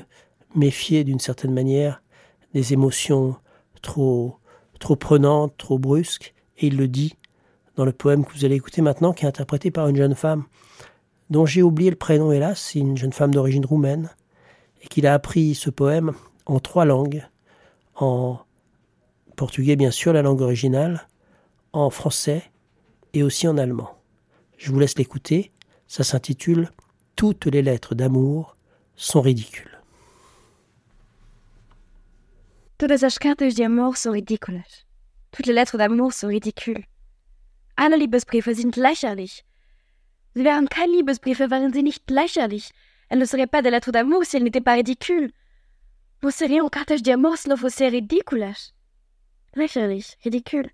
méfiait 0.55 1.03
d'une 1.03 1.19
certaine 1.19 1.53
manière 1.53 2.01
des 2.53 2.73
émotions 2.73 3.35
trop, 3.81 4.37
trop 4.79 4.95
prenantes, 4.95 5.57
trop 5.57 5.79
brusques, 5.79 6.33
et 6.57 6.67
il 6.67 6.77
le 6.77 6.87
dit 6.87 7.15
dans 7.75 7.85
le 7.85 7.91
poème 7.91 8.25
que 8.25 8.33
vous 8.33 8.45
allez 8.45 8.55
écouter 8.55 8.81
maintenant, 8.81 9.11
qui 9.11 9.25
est 9.25 9.27
interprété 9.27 9.71
par 9.71 9.87
une 9.87 9.95
jeune 9.95 10.15
femme 10.15 10.45
dont 11.29 11.45
j'ai 11.45 11.61
oublié 11.61 11.89
le 11.89 11.95
prénom 11.95 12.31
hélas, 12.31 12.75
une 12.75 12.97
jeune 12.97 13.11
femme 13.11 13.33
d'origine 13.33 13.65
roumaine, 13.65 14.09
et 14.81 14.87
qu'il 14.87 15.05
a 15.07 15.13
appris 15.13 15.55
ce 15.55 15.69
poème 15.69 16.13
en 16.45 16.59
trois 16.59 16.85
langues, 16.85 17.25
en 17.95 18.39
portugais 19.35 19.75
bien 19.75 19.91
sûr, 19.91 20.13
la 20.13 20.21
langue 20.21 20.41
originale, 20.41 21.07
en 21.73 21.89
français 21.89 22.43
et 23.13 23.23
aussi 23.23 23.47
en 23.47 23.57
allemand. 23.57 23.89
Je 24.57 24.71
vous 24.71 24.79
laisse 24.79 24.97
l'écouter, 24.97 25.51
ça 25.87 26.03
s'intitule 26.03 26.69
Toutes 27.15 27.45
les 27.45 27.61
lettres 27.61 27.95
d'amour 27.95 28.55
sont 28.95 29.21
ridicules. 29.21 29.77
Todas 32.77 33.03
as 33.03 33.17
cartas 33.17 33.55
de 33.55 33.63
amor 33.63 33.97
são 33.97 34.11
ridículas. 34.11 34.85
Toutes 35.31 35.47
les 35.47 35.53
lettres 35.53 35.77
d'amour 35.77 36.13
sont 36.13 36.27
ridicules. 36.27 36.85
Alle 37.75 37.97
Liebesbriefe 37.97 38.53
sind 38.53 38.75
lächerlich. 38.75 39.43
Sie 40.35 40.43
wären 40.43 40.69
kein 40.69 40.91
Liebesbriefe, 40.91 41.49
wären 41.49 41.73
sie 41.73 41.81
nicht 41.81 42.07
lächerlich. 42.11 42.71
Elles 43.09 43.19
ne 43.19 43.25
seraient 43.25 43.47
pas 43.47 43.63
des 43.63 43.71
lettres 43.71 43.91
d'amour 43.91 44.25
si 44.25 44.37
elles 44.37 44.43
n'étaient 44.43 44.61
pas 44.61 44.75
ridicules. 44.75 45.31
Vous 46.21 46.29
seriam 46.29 46.69
cartas 46.69 47.01
de 47.01 47.11
amor 47.11 47.37
se 47.37 47.49
não 47.49 47.57
fossem 47.57 47.89
ridículas. 47.89 48.73
Lächerlich, 49.55 50.15
ridicule. 50.23 50.69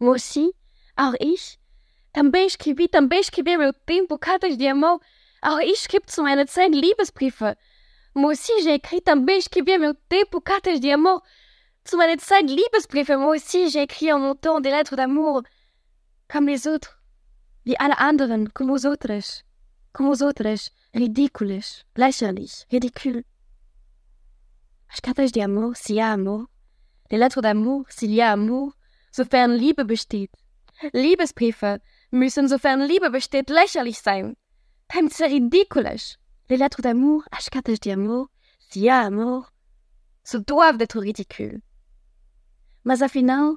Moi 0.00 0.14
aussi, 0.16 0.52
auch 0.96 1.14
ich, 1.20 1.59
também 2.12 2.46
escrevi, 2.46 2.88
também 2.88 3.20
escrevi 3.20 3.56
meu 3.56 3.72
tempo 3.72 4.18
cartas 4.18 4.56
de 4.56 4.66
amor. 4.66 5.00
Auch 5.42 5.60
ich 5.60 5.78
schrieb 5.80 6.10
zu 6.10 6.22
meiner 6.22 6.46
Zeit 6.46 6.74
Liebesbriefe. 6.74 7.56
Moi 8.14 8.32
aussi, 8.32 8.52
j'ai 8.62 8.74
écrit 8.74 9.00
também 9.00 9.38
escrevi 9.38 9.78
meu 9.78 9.94
tempo 9.94 10.40
cartas 10.40 10.80
de 10.80 10.90
amor. 10.90 11.22
Zu 11.88 11.96
meiner 11.96 12.18
Zeit 12.18 12.46
Liebesbriefe. 12.46 13.16
Moi 13.16 13.36
aussi, 13.36 13.70
j'ai 13.70 13.82
écrit 13.82 14.12
en 14.12 14.18
mon 14.18 14.34
temps 14.34 14.60
des 14.60 14.70
lettres 14.70 14.96
d'amour. 14.96 15.42
Comme 16.28 16.46
les 16.46 16.66
autres. 16.66 17.00
Wie 17.64 17.76
alle 17.78 17.94
anderen, 17.98 18.48
comme 18.52 18.70
os 18.70 18.84
outros. 18.84 19.44
Comme 19.92 20.10
os 20.10 20.20
outros. 20.20 20.72
Ridículos. 20.92 21.84
Lächerlich. 21.96 22.66
Ridicule. 22.70 23.24
As 24.92 25.00
cartas 25.00 25.30
de 25.30 25.40
amor, 25.40 25.76
s'il 25.76 25.96
y 25.96 26.00
a 26.00 26.12
amour. 26.12 26.48
Les 27.10 27.18
lettres 27.18 27.40
d'amour, 27.40 27.84
s'il 27.88 28.12
y 28.12 28.20
a 28.20 28.32
amour. 28.32 28.74
Sofern 29.12 29.52
Liebe 29.52 29.84
besteht. 29.84 30.30
Liebesbriefe 30.92 31.80
müssen, 32.10 32.48
sofern 32.48 32.82
Liebe 32.82 33.10
besteht, 33.10 33.50
lächerlich 33.50 34.00
sein. 34.00 34.36
Beim 34.88 35.08
ridicules. 35.08 36.18
Les 36.48 36.56
lettres 36.56 36.82
d'amour, 36.82 37.22
as 37.30 37.48
cartas 37.48 37.78
de 37.78 37.90
y 38.74 38.88
a 38.88 39.00
amour, 39.00 39.50
se 40.24 40.36
doivent 40.36 40.78
d'être 40.78 40.98
ridicules. 40.98 41.60
Mas 42.84 43.02
afinal, 43.02 43.56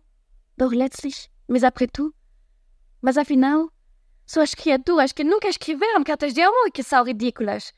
doch 0.57 0.71
letztlich, 0.71 1.29
mais 1.47 1.63
après 1.63 1.87
tout, 1.87 2.13
mas 3.01 3.17
afinal, 3.17 3.69
são 4.25 4.41
as 4.41 4.55
criaturas 4.55 5.11
que 5.11 5.23
nunca 5.23 5.47
escreveram 5.49 6.03
cartas 6.03 6.33
de 6.33 6.41
amor 6.41 6.71
qui 6.73 6.83
são 6.83 7.03
ridículas. 7.03 7.73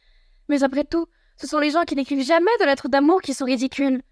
Mais 0.48 0.63
après 0.63 0.84
tout, 0.84 1.08
ce 1.38 1.48
sont 1.48 1.60
les 1.60 1.72
gens 1.72 1.86
qui 1.86 1.96
n'écrivent 1.96 2.24
jamais 2.24 2.58
de 2.60 2.65
lettres 2.65 2.89
d'amour 2.89 3.22
qui 3.22 3.34
sont 3.34 3.46
ridicules. 3.46 4.03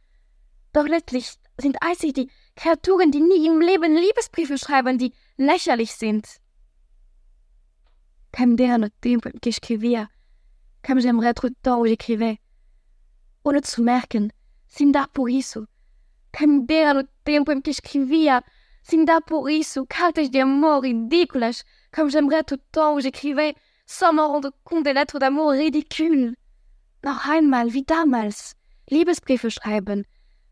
Doch 0.73 0.87
letztlich 0.87 1.35
sind 1.59 1.77
einzig 1.81 2.13
die 2.13 2.29
Kreaturen, 2.55 3.11
die 3.11 3.21
nie 3.21 3.45
im 3.45 3.61
Leben 3.61 3.95
Liebesbriefe 3.95 4.57
schreiben, 4.57 4.97
die 4.97 5.13
lächerlich 5.37 5.93
sind. 5.93 6.25
Quem 8.35 8.55
dera 8.55 8.77
no 8.77 8.89
tempo 8.89 9.29
em 9.29 9.39
que 9.39 9.49
escrevia 9.49 10.09
comme 10.83 10.99
j'aimerais 10.99 11.29
être 11.29 11.49
temps 11.61 11.79
où 11.79 11.87
j'écrivais. 11.87 12.39
Ohne 13.45 13.61
zu 13.61 13.81
merken, 13.81 14.31
sim 14.67 14.91
dar 14.91 15.07
por 15.07 15.29
isso, 15.29 15.65
Quem 16.31 16.65
no 16.65 17.03
tempo 17.23 17.51
em 17.51 17.61
que 17.61 17.71
escrevia, 17.71 18.43
sem 18.83 19.05
dar 19.05 19.21
por 19.21 19.49
isso, 19.49 19.85
cartas 19.85 20.29
de 20.29 20.41
amor 20.41 20.81
ridículas, 20.81 21.63
comme 21.91 22.09
j'aimerais 22.09 22.43
tout 22.43 22.55
le 22.55 22.71
temps 22.71 22.95
où 22.95 22.99
j'écrivais, 22.99 23.55
sans 23.85 24.13
me 24.13 24.21
rendre 24.21 24.51
compte 24.63 24.83
des 24.83 24.93
lettres 24.93 25.19
d'amour 25.19 25.51
ridicules. 25.51 26.35
Noch 27.03 27.27
einmal, 27.27 27.73
wie 27.73 27.83
damals, 27.83 28.55
Liebesbriefe 28.89 29.51
schreiben, 29.51 30.05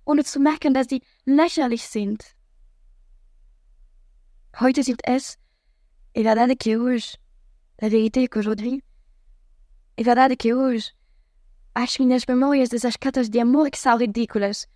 ohne 0.05 0.23
zu 0.23 0.39
merken, 0.39 0.73
dass 0.73 0.87
sie 0.87 1.01
lächerlich 1.25 1.83
sind. 1.87 2.35
Heute 4.59 4.83
sind 4.83 5.01
es, 5.05 5.37
et 6.13 6.23
verdade 6.23 6.55
que 6.57 6.77
hoje, 6.77 7.17
la 7.81 7.89
vérité 7.89 8.27
qu'aujourd'hui, 8.27 8.83
et 9.97 10.03
verdade 10.03 10.37
que 10.37 10.53
hoje, 10.53 10.93
acho 11.75 12.03
minhas 12.03 12.25
memórias 12.27 12.69
dessas 12.69 12.95
cartas 12.95 13.29
de 13.29 13.39
amor 13.39 13.71
que 13.71 13.77
são 13.77 13.97
ridículas. 13.97 14.67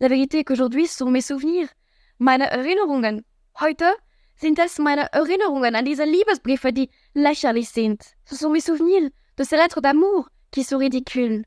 La 0.00 0.08
vérité 0.08 0.44
qu'aujourd'hui 0.44 0.86
sont 0.86 1.10
mes 1.10 1.20
souvenirs, 1.20 1.68
meine 2.18 2.44
Erinnerungen. 2.50 3.24
Heute 3.60 3.84
sind 4.36 4.58
es 4.58 4.78
meine 4.78 5.08
Erinnerungen 5.12 5.74
an 5.74 5.84
diese 5.84 6.04
Liebesbriefe, 6.04 6.72
die 6.72 6.90
lächerlich 7.14 7.68
sind. 7.70 8.02
Ce 8.24 8.36
sont 8.36 8.50
mes 8.50 8.64
souvenirs 8.64 9.10
de 9.36 9.44
ces 9.44 9.56
lettres 9.56 9.80
d'amour 9.80 10.28
qui 10.50 10.62
sont 10.64 10.78
ridicules. 10.78 11.44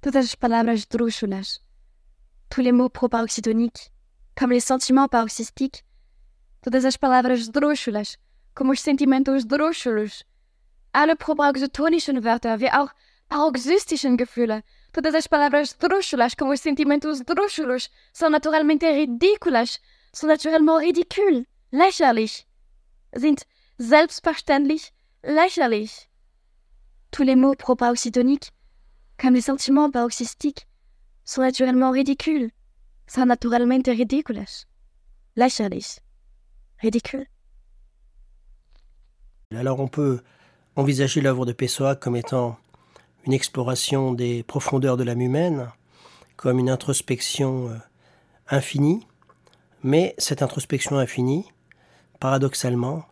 Todas 0.00 0.24
as 0.24 0.36
palavras 0.36 0.88
drúxulas, 0.88 1.60
tous 2.48 2.60
les 2.60 2.72
mots 2.72 2.88
proparoxytoniques, 2.88 3.90
comme 4.36 4.52
les 4.52 4.60
sentiments 4.60 5.08
paroxystiques, 5.08 5.84
todas 6.62 6.84
as 6.84 6.96
palavras 6.96 7.48
drúxulas, 7.48 8.18
como 8.54 8.72
os 8.72 8.80
sentimentos 8.80 9.44
drúxulos, 9.46 10.24
alle 10.92 11.16
proparoxytonischen 11.16 12.24
Wörter 12.24 12.60
wie 12.60 12.70
auch 12.70 12.90
paroxystischen 13.28 14.16
Gefühle, 14.16 14.62
todas 14.92 15.14
as 15.14 15.28
palavras 15.28 15.76
drúxulas 15.78 16.34
como 16.34 16.52
os 16.52 16.60
sentimentos 16.60 17.20
drúxulos 17.24 17.90
são 18.12 18.30
naturalmente 18.30 18.86
ridículas, 18.90 19.80
sont 20.12 20.28
naturellement 20.28 20.78
ridicules, 20.78 21.44
lächerlich, 21.70 22.46
sind 23.14 23.46
selbstverständlich 23.78 24.92
lächerlich. 25.22 26.08
Tous 27.10 27.22
les 27.22 27.36
mots 27.36 27.56
proparoxytoniques, 27.56 28.50
comme 29.18 29.34
les 29.34 29.42
sentiments 29.42 29.90
paroxystiques, 29.90 30.66
sont 31.24 31.42
naturellement 31.42 31.90
ridicules, 31.90 32.50
sont 33.06 33.26
naturalmente 33.26 33.88
ridículas, 33.90 34.66
lächerlich, 35.36 36.00
ridicule. 36.80 37.26
Alors 39.54 39.80
on 39.80 39.88
peut 39.88 40.20
envisager 40.76 41.20
l'œuvre 41.20 41.46
de 41.46 41.52
Pessoa 41.52 41.96
comme 41.96 42.16
étant 42.16 42.58
une 43.26 43.32
exploration 43.32 44.12
des 44.12 44.42
profondeurs 44.42 44.96
de 44.96 45.04
l'âme 45.04 45.20
humaine, 45.20 45.70
comme 46.36 46.58
une 46.58 46.70
introspection 46.70 47.68
euh, 47.68 47.76
infinie, 48.48 49.06
mais 49.82 50.14
cette 50.18 50.42
introspection 50.42 50.98
infinie, 50.98 51.46
paradoxalement, 52.20 53.04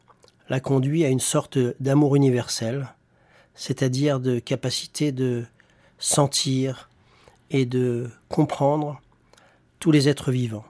la 0.49 0.61
conduit 0.61 1.05
à 1.05 1.09
une 1.09 1.21
sorte 1.21 1.59
d'amour 1.81 2.17
universel, 2.17 2.95
c'est-à-dire 3.55 4.21
de 4.21 4.39
capacité 4.39 5.13
de 5.13 5.45
sentir 5.99 6.89
et 7.51 7.67
de 7.67 8.11
comprendre 8.29 9.01
tous 9.79 9.91
les 9.91 10.09
êtres 10.09 10.31
vivants. 10.31 10.65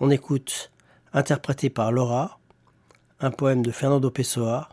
On 0.00 0.10
écoute, 0.10 0.71
interprété 1.12 1.70
par 1.70 1.92
Laura, 1.92 2.38
un 3.20 3.30
poème 3.30 3.62
de 3.62 3.70
Fernando 3.70 4.10
Pessoa, 4.10 4.68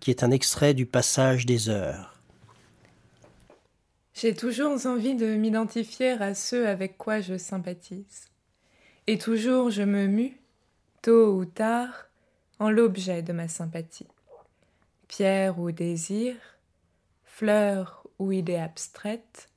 qui 0.00 0.10
est 0.10 0.22
un 0.22 0.30
extrait 0.30 0.74
du 0.74 0.86
Passage 0.86 1.46
des 1.46 1.68
heures. 1.68 2.14
J'ai 4.14 4.34
toujours 4.34 4.86
envie 4.86 5.16
de 5.16 5.34
m'identifier 5.34 6.12
à 6.12 6.34
ceux 6.34 6.68
avec 6.68 6.96
quoi 6.96 7.20
je 7.20 7.36
sympathise. 7.36 8.28
Et 9.06 9.18
toujours 9.18 9.70
je 9.70 9.82
me 9.82 10.06
mue, 10.06 10.40
tôt 11.02 11.34
ou 11.34 11.44
tard, 11.44 12.06
en 12.60 12.70
l'objet 12.70 13.22
de 13.22 13.32
ma 13.32 13.48
sympathie. 13.48 14.06
Pierre 15.08 15.58
ou 15.58 15.72
désir, 15.72 16.36
fleur 17.24 18.06
ou 18.18 18.30
idée 18.30 18.56
abstraite, 18.56 19.48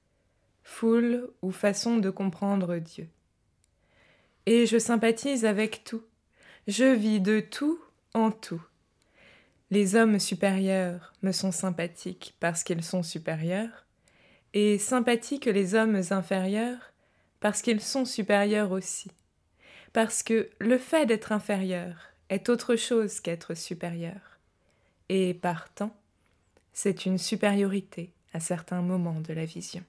foule 0.63 1.29
ou 1.41 1.51
façon 1.51 1.97
de 1.97 2.09
comprendre 2.09 2.77
Dieu. 2.77 3.07
Et 4.47 4.65
je 4.65 4.79
sympathise 4.79 5.43
avec 5.43 5.83
tout, 5.83 6.03
je 6.69 6.85
vis 6.85 7.19
de 7.19 7.41
tout 7.41 7.81
en 8.13 8.31
tout. 8.31 8.63
Les 9.71 9.97
hommes 9.97 10.21
supérieurs 10.21 11.11
me 11.21 11.33
sont 11.33 11.51
sympathiques 11.51 12.33
parce 12.39 12.63
qu'ils 12.63 12.81
sont 12.81 13.03
supérieurs, 13.03 13.85
et 14.53 14.77
sympathiques 14.77 15.47
les 15.47 15.75
hommes 15.75 16.01
inférieurs 16.11 16.93
parce 17.41 17.61
qu'ils 17.61 17.81
sont 17.81 18.05
supérieurs 18.05 18.71
aussi, 18.71 19.11
parce 19.91 20.23
que 20.23 20.49
le 20.59 20.77
fait 20.77 21.05
d'être 21.05 21.33
inférieur 21.33 22.07
est 22.29 22.47
autre 22.47 22.77
chose 22.77 23.19
qu'être 23.19 23.53
supérieur, 23.53 24.39
et 25.09 25.33
partant, 25.33 25.93
c'est 26.71 27.05
une 27.05 27.17
supériorité 27.17 28.13
à 28.31 28.39
certains 28.39 28.81
moments 28.81 29.19
de 29.19 29.33
la 29.33 29.43
vision. 29.43 29.83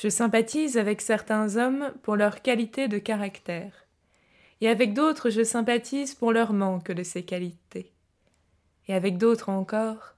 Je 0.00 0.08
sympathise 0.08 0.78
avec 0.78 1.00
certains 1.00 1.56
hommes 1.56 1.92
pour 2.04 2.14
leur 2.14 2.40
qualité 2.40 2.86
de 2.86 2.98
caractère, 2.98 3.72
et 4.60 4.68
avec 4.68 4.94
d'autres 4.94 5.28
je 5.28 5.42
sympathise 5.42 6.14
pour 6.14 6.32
leur 6.32 6.52
manque 6.52 6.92
de 6.92 7.02
ces 7.02 7.24
qualités, 7.24 7.90
et 8.86 8.94
avec 8.94 9.18
d'autres 9.18 9.48
encore, 9.48 10.14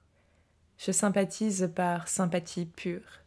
je 0.77 0.91
sympathise 0.91 1.71
par 1.75 2.09
sympathie 2.09 2.67
pure, 2.67 3.23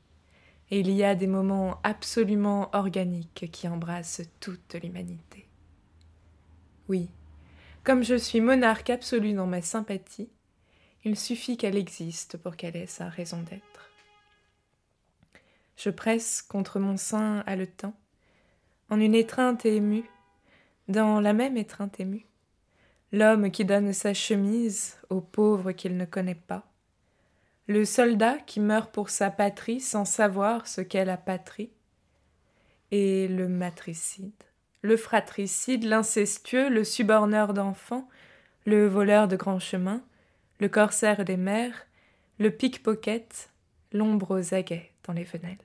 et 0.70 0.78
il 0.78 0.92
y 0.92 1.02
a 1.02 1.16
des 1.16 1.26
moments 1.26 1.80
absolument 1.82 2.70
organiques 2.72 3.48
qui 3.50 3.66
embrassent 3.66 4.22
toute 4.38 4.76
l'humanité. 4.80 5.48
Oui, 6.88 7.08
comme 7.82 8.04
je 8.04 8.14
suis 8.14 8.40
monarque 8.40 8.90
absolu 8.90 9.32
dans 9.32 9.48
ma 9.48 9.60
sympathie, 9.60 10.30
il 11.02 11.18
suffit 11.18 11.56
qu'elle 11.56 11.76
existe 11.76 12.36
pour 12.36 12.54
qu'elle 12.54 12.76
ait 12.76 12.86
sa 12.86 13.08
raison 13.08 13.42
d'être. 13.42 13.73
Je 15.76 15.90
presse 15.90 16.42
contre 16.42 16.78
mon 16.78 16.96
sein 16.96 17.42
haletant, 17.46 17.94
en 18.90 19.00
une 19.00 19.14
étreinte 19.14 19.66
émue, 19.66 20.08
dans 20.88 21.20
la 21.20 21.32
même 21.32 21.56
étreinte 21.56 21.98
émue, 21.98 22.26
l'homme 23.12 23.50
qui 23.50 23.64
donne 23.64 23.92
sa 23.92 24.14
chemise 24.14 24.96
au 25.10 25.20
pauvre 25.20 25.72
qu'il 25.72 25.96
ne 25.96 26.04
connaît 26.04 26.34
pas, 26.34 26.64
le 27.66 27.84
soldat 27.84 28.38
qui 28.38 28.60
meurt 28.60 28.92
pour 28.92 29.10
sa 29.10 29.30
patrie 29.30 29.80
sans 29.80 30.04
savoir 30.04 30.66
ce 30.66 30.80
qu'est 30.80 31.04
la 31.04 31.16
patrie, 31.16 31.70
et 32.90 33.26
le 33.26 33.48
matricide, 33.48 34.30
le 34.82 34.96
fratricide, 34.96 35.84
l'incestueux, 35.84 36.68
le 36.68 36.84
suborneur 36.84 37.54
d'enfants, 37.54 38.08
le 38.66 38.86
voleur 38.86 39.26
de 39.26 39.36
grands 39.36 39.58
chemins, 39.58 40.04
le 40.60 40.68
corsaire 40.68 41.24
des 41.24 41.36
mers, 41.36 41.86
le 42.38 42.50
pickpocket, 42.50 43.50
l'ombre 43.92 44.38
aux 44.38 44.54
aguets 44.54 44.93
les 45.12 45.24
venelles. 45.24 45.58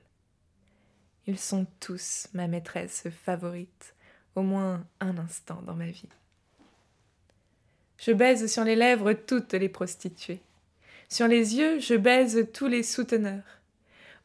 Ils 1.26 1.38
sont 1.38 1.66
tous 1.80 2.28
ma 2.32 2.48
maîtresse 2.48 3.08
favorite, 3.24 3.94
au 4.34 4.42
moins 4.42 4.84
un 5.00 5.18
instant 5.18 5.62
dans 5.62 5.74
ma 5.74 5.86
vie. 5.86 6.08
Je 7.98 8.12
baise 8.12 8.50
sur 8.50 8.64
les 8.64 8.76
lèvres 8.76 9.12
toutes 9.12 9.52
les 9.52 9.68
prostituées. 9.68 10.40
Sur 11.08 11.28
les 11.28 11.56
yeux, 11.56 11.78
je 11.80 11.94
baise 11.94 12.48
tous 12.52 12.66
les 12.66 12.82
souteneurs. 12.82 13.60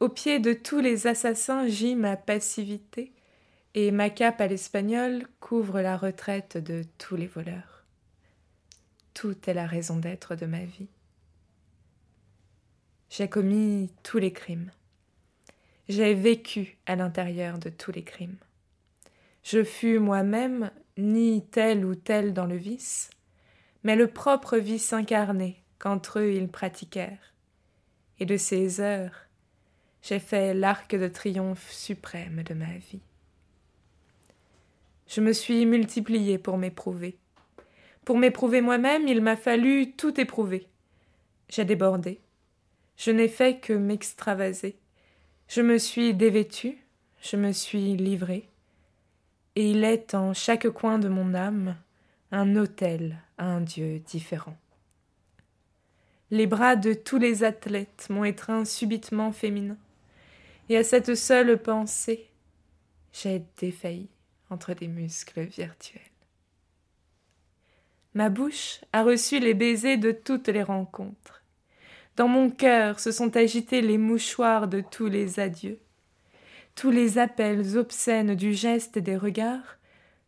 Au 0.00 0.08
pied 0.08 0.38
de 0.38 0.52
tous 0.52 0.80
les 0.80 1.06
assassins 1.06 1.66
gît 1.66 1.96
ma 1.96 2.16
passivité, 2.16 3.12
et 3.74 3.90
ma 3.90 4.08
cape 4.08 4.40
à 4.40 4.46
l'espagnol 4.46 5.26
couvre 5.38 5.82
la 5.82 5.98
retraite 5.98 6.56
de 6.56 6.84
tous 6.96 7.16
les 7.16 7.26
voleurs. 7.26 7.84
Tout 9.12 9.36
est 9.46 9.54
la 9.54 9.66
raison 9.66 9.98
d'être 9.98 10.34
de 10.34 10.46
ma 10.46 10.64
vie. 10.64 10.88
J'ai 13.10 13.28
commis 13.28 13.90
tous 14.02 14.18
les 14.18 14.32
crimes. 14.32 14.70
J'ai 15.88 16.14
vécu 16.14 16.78
à 16.86 16.96
l'intérieur 16.96 17.58
de 17.58 17.68
tous 17.68 17.92
les 17.92 18.02
crimes. 18.02 18.38
Je 19.44 19.62
fus 19.62 20.00
moi-même 20.00 20.72
ni 20.98 21.44
tel 21.46 21.84
ou 21.84 21.94
tel 21.94 22.32
dans 22.32 22.46
le 22.46 22.56
vice, 22.56 23.10
mais 23.84 23.94
le 23.94 24.08
propre 24.08 24.56
vice 24.56 24.92
incarné 24.92 25.62
qu'entre 25.78 26.18
eux 26.18 26.32
ils 26.32 26.48
pratiquèrent. 26.48 27.34
Et 28.18 28.26
de 28.26 28.36
ces 28.36 28.80
heures, 28.80 29.26
j'ai 30.02 30.18
fait 30.18 30.54
l'arc 30.54 30.96
de 30.96 31.06
triomphe 31.06 31.70
suprême 31.70 32.42
de 32.42 32.54
ma 32.54 32.76
vie. 32.78 33.02
Je 35.06 35.20
me 35.20 35.32
suis 35.32 35.66
multiplié 35.66 36.38
pour 36.38 36.58
m'éprouver. 36.58 37.16
Pour 38.04 38.18
m'éprouver 38.18 38.60
moi-même, 38.60 39.06
il 39.06 39.22
m'a 39.22 39.36
fallu 39.36 39.92
tout 39.92 40.20
éprouver. 40.20 40.66
J'ai 41.48 41.64
débordé. 41.64 42.18
Je 42.96 43.12
n'ai 43.12 43.28
fait 43.28 43.60
que 43.60 43.72
m'extravaser. 43.72 44.76
Je 45.48 45.60
me 45.60 45.78
suis 45.78 46.12
dévêtu, 46.12 46.76
je 47.22 47.36
me 47.36 47.52
suis 47.52 47.96
livré, 47.96 48.48
et 49.54 49.70
il 49.70 49.84
est 49.84 50.14
en 50.14 50.34
chaque 50.34 50.68
coin 50.70 50.98
de 50.98 51.08
mon 51.08 51.34
âme 51.34 51.76
un 52.32 52.56
autel 52.56 53.18
à 53.38 53.46
un 53.46 53.60
Dieu 53.60 54.00
différent. 54.00 54.56
Les 56.30 56.48
bras 56.48 56.74
de 56.74 56.92
tous 56.92 57.18
les 57.18 57.44
athlètes 57.44 58.08
m'ont 58.10 58.24
étreint 58.24 58.64
subitement 58.64 59.30
féminin, 59.30 59.76
et 60.68 60.76
à 60.76 60.84
cette 60.84 61.14
seule 61.14 61.62
pensée, 61.62 62.28
j'ai 63.12 63.44
défailli 63.56 64.08
entre 64.50 64.74
des 64.74 64.88
muscles 64.88 65.42
virtuels. 65.42 66.02
Ma 68.14 68.30
bouche 68.30 68.80
a 68.92 69.04
reçu 69.04 69.38
les 69.38 69.54
baisers 69.54 69.98
de 69.98 70.10
toutes 70.10 70.48
les 70.48 70.62
rencontres. 70.62 71.42
Dans 72.16 72.28
mon 72.28 72.48
cœur 72.48 72.98
se 72.98 73.12
sont 73.12 73.36
agités 73.36 73.82
les 73.82 73.98
mouchoirs 73.98 74.68
de 74.68 74.80
tous 74.80 75.06
les 75.06 75.38
adieux. 75.38 75.78
Tous 76.74 76.90
les 76.90 77.18
appels 77.18 77.76
obscènes 77.76 78.34
du 78.34 78.54
geste 78.54 78.96
et 78.96 79.02
des 79.02 79.16
regards 79.16 79.76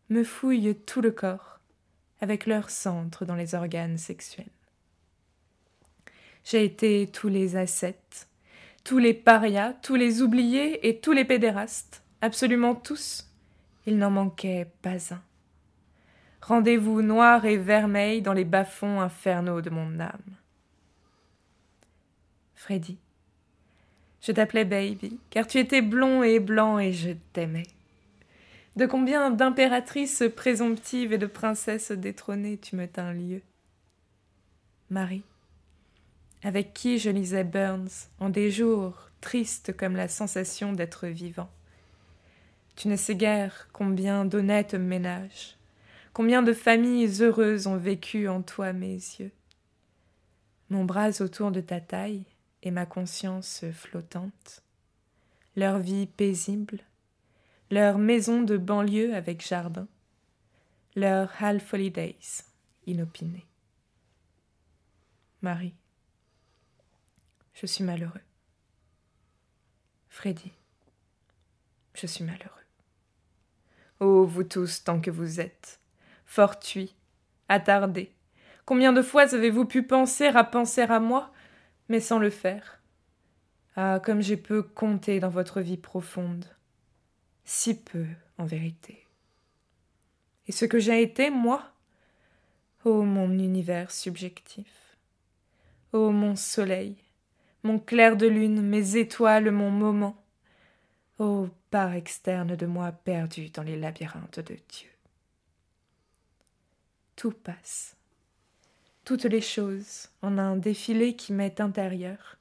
me 0.09 0.23
fouillent 0.23 0.75
tout 0.85 1.01
le 1.01 1.09
corps, 1.09 1.59
avec 2.21 2.45
leur 2.45 2.69
centre 2.69 3.25
dans 3.25 3.35
les 3.35 3.55
organes 3.55 3.97
sexuels. 3.97 4.45
J'ai 6.43 6.63
été 6.63 7.09
tous 7.11 7.27
les 7.27 7.55
ascètes, 7.55 8.27
tous 8.83 8.99
les 8.99 9.13
parias, 9.15 9.73
tous 9.73 9.95
les 9.95 10.21
oubliés 10.21 10.87
et 10.87 10.99
tous 10.99 11.11
les 11.11 11.25
pédérastes, 11.25 12.03
absolument 12.21 12.75
tous. 12.75 13.27
Il 13.87 13.97
n'en 13.97 14.11
manquait 14.11 14.67
pas 14.83 15.13
un. 15.13 15.21
Rendez-vous 16.41 17.01
noir 17.01 17.45
et 17.45 17.57
vermeil 17.57 18.21
dans 18.21 18.33
les 18.33 18.45
bas-fonds 18.45 19.01
infernaux 19.01 19.61
de 19.61 19.69
mon 19.69 19.99
âme. 19.99 20.38
Freddy, 22.59 22.97
je 24.21 24.33
t'appelais 24.33 24.65
Baby, 24.65 25.17
car 25.29 25.47
tu 25.47 25.59
étais 25.59 25.81
blond 25.81 26.23
et 26.23 26.41
blanc 26.41 26.77
et 26.77 26.91
je 26.91 27.11
t'aimais. 27.31 27.65
De 28.75 28.85
combien 28.85 29.31
d'impératrices 29.31 30.25
présomptives 30.35 31.13
et 31.13 31.17
de 31.17 31.25
princesses 31.25 31.93
détrônées 31.93 32.57
tu 32.57 32.75
me 32.75 32.85
tins 32.85 33.13
lieu? 33.13 33.41
Marie, 34.89 35.23
avec 36.43 36.73
qui 36.73 36.99
je 36.99 37.09
lisais 37.09 37.45
Burns 37.45 38.09
en 38.19 38.27
des 38.27 38.51
jours 38.51 39.09
tristes 39.21 39.75
comme 39.77 39.95
la 39.95 40.09
sensation 40.09 40.73
d'être 40.73 41.07
vivant. 41.07 41.49
Tu 42.75 42.89
ne 42.89 42.97
sais 42.97 43.15
guère 43.15 43.69
combien 43.71 44.25
d'honnêtes 44.25 44.75
ménages, 44.75 45.55
combien 46.11 46.43
de 46.43 46.51
familles 46.51 47.21
heureuses 47.21 47.67
ont 47.67 47.77
vécu 47.77 48.27
en 48.27 48.41
toi 48.41 48.73
mes 48.73 48.95
yeux. 48.95 49.31
Mon 50.69 50.83
bras 50.83 51.21
autour 51.21 51.51
de 51.51 51.61
ta 51.61 51.79
taille 51.79 52.25
et 52.63 52.71
ma 52.71 52.85
conscience 52.85 53.65
flottante, 53.71 54.63
leur 55.55 55.79
vie 55.79 56.07
paisible, 56.07 56.81
leur 57.71 57.97
maison 57.97 58.41
de 58.41 58.57
banlieue 58.57 59.15
avec 59.15 59.45
jardin, 59.45 59.87
leur 60.95 61.31
half 61.41 61.73
holidays 61.73 62.43
inopinés. 62.85 63.45
Marie, 65.41 65.75
je 67.53 67.65
suis 67.65 67.83
malheureux. 67.83 68.21
Freddy, 70.09 70.51
je 71.93 72.07
suis 72.07 72.23
malheureux. 72.23 72.49
Oh, 73.99 74.25
vous 74.25 74.43
tous, 74.43 74.83
tant 74.83 74.99
que 74.99 75.11
vous 75.11 75.39
êtes, 75.39 75.79
fortuits, 76.25 76.95
attardés, 77.47 78.13
combien 78.65 78.93
de 78.93 79.01
fois 79.01 79.33
avez-vous 79.33 79.65
pu 79.65 79.83
penser 79.83 80.27
à 80.27 80.43
penser 80.43 80.81
à 80.81 80.99
moi, 80.99 81.31
mais 81.89 81.99
sans 81.99 82.19
le 82.19 82.29
faire 82.29 82.81
Ah, 83.75 83.99
comme 84.03 84.21
j'ai 84.21 84.37
peu 84.37 84.63
compté 84.63 85.19
dans 85.19 85.29
votre 85.29 85.59
vie 85.59 85.77
profonde. 85.77 86.45
Si 87.43 87.75
peu, 87.75 88.05
en 88.37 88.45
vérité. 88.45 89.05
Et 90.47 90.51
ce 90.51 90.65
que 90.65 90.79
j'ai 90.79 91.01
été, 91.01 91.29
moi? 91.29 91.73
Ô 92.85 92.89
oh, 92.91 93.03
mon 93.03 93.37
univers 93.37 93.91
subjectif. 93.91 94.97
Ô 95.91 95.97
oh, 95.97 96.11
mon 96.11 96.35
soleil, 96.35 96.95
mon 97.63 97.79
clair 97.79 98.15
de 98.15 98.27
lune, 98.27 98.61
mes 98.61 98.95
étoiles, 98.95 99.51
mon 99.51 99.71
moment, 99.71 100.23
ô 101.17 101.49
part 101.71 101.93
externe 101.93 102.55
de 102.55 102.65
moi 102.65 102.91
perdu 102.91 103.49
dans 103.49 103.63
les 103.63 103.77
labyrinthes 103.77 104.39
de 104.39 104.55
Dieu. 104.69 104.89
Tout 107.15 107.31
passe, 107.31 107.97
toutes 109.09 109.25
les 109.25 109.41
choses 109.41 110.09
en 110.21 110.37
un 110.37 110.55
défilé 110.55 111.15
qui 111.15 111.33
m'est 111.33 111.61
intérieur, 111.61 112.37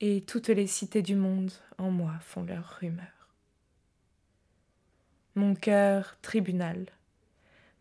et 0.00 0.22
toutes 0.22 0.48
les 0.48 0.66
cités 0.66 1.02
du 1.02 1.16
monde 1.16 1.52
en 1.76 1.90
moi 1.90 2.14
font 2.22 2.44
leur 2.44 2.78
rumeur. 2.80 3.28
Mon 5.34 5.54
cœur 5.54 6.16
tribunal, 6.22 6.86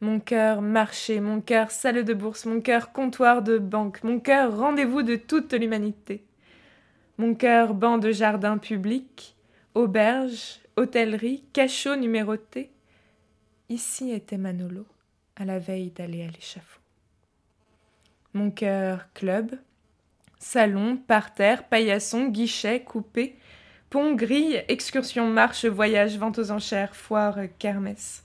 mon 0.01 0.19
cœur 0.19 0.61
marché, 0.61 1.21
mon 1.21 1.39
cœur 1.39 1.71
salle 1.71 2.03
de 2.03 2.13
bourse, 2.13 2.45
mon 2.45 2.59
cœur 2.59 2.91
comptoir 2.91 3.43
de 3.43 3.57
banque, 3.57 4.03
mon 4.03 4.19
cœur 4.19 4.57
rendez-vous 4.57 5.01
de 5.01 5.15
toute 5.15 5.53
l'humanité, 5.53 6.25
mon 7.17 7.33
cœur 7.33 7.73
banc 7.73 7.97
de 7.97 8.11
jardin 8.11 8.57
public, 8.57 9.37
auberge, 9.73 10.59
hôtellerie, 10.75 11.45
cachot 11.53 11.95
numéroté. 11.95 12.71
Ici 13.69 14.11
était 14.11 14.37
Manolo, 14.37 14.85
à 15.37 15.45
la 15.45 15.59
veille 15.59 15.91
d'aller 15.91 16.23
à 16.23 16.27
l'échafaud. 16.29 16.78
Mon 18.33 18.51
cœur 18.51 19.11
club, 19.13 19.55
salon, 20.37 20.97
parterre, 20.97 21.67
paillasson, 21.67 22.27
guichet, 22.27 22.81
coupé, 22.81 23.35
pont, 23.89 24.13
grille, 24.13 24.63
excursion, 24.67 25.27
marche, 25.27 25.65
voyage, 25.65 26.17
vente 26.17 26.39
aux 26.39 26.51
enchères, 26.51 26.95
foire, 26.95 27.37
kermesse. 27.57 28.23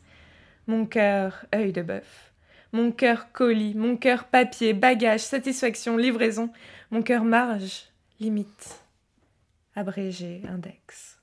Mon 0.66 0.86
cœur 0.86 1.46
œil 1.54 1.72
de 1.72 1.82
bœuf, 1.82 2.32
mon 2.72 2.90
cœur 2.90 3.32
colis, 3.32 3.74
mon 3.74 3.96
cœur 3.96 4.24
papier, 4.24 4.72
bagage, 4.72 5.20
satisfaction, 5.20 5.96
livraison, 5.96 6.50
mon 6.90 7.02
cœur 7.02 7.24
marge, 7.24 7.84
limite, 8.20 8.80
abrégé, 9.74 10.42
index. 10.48 11.18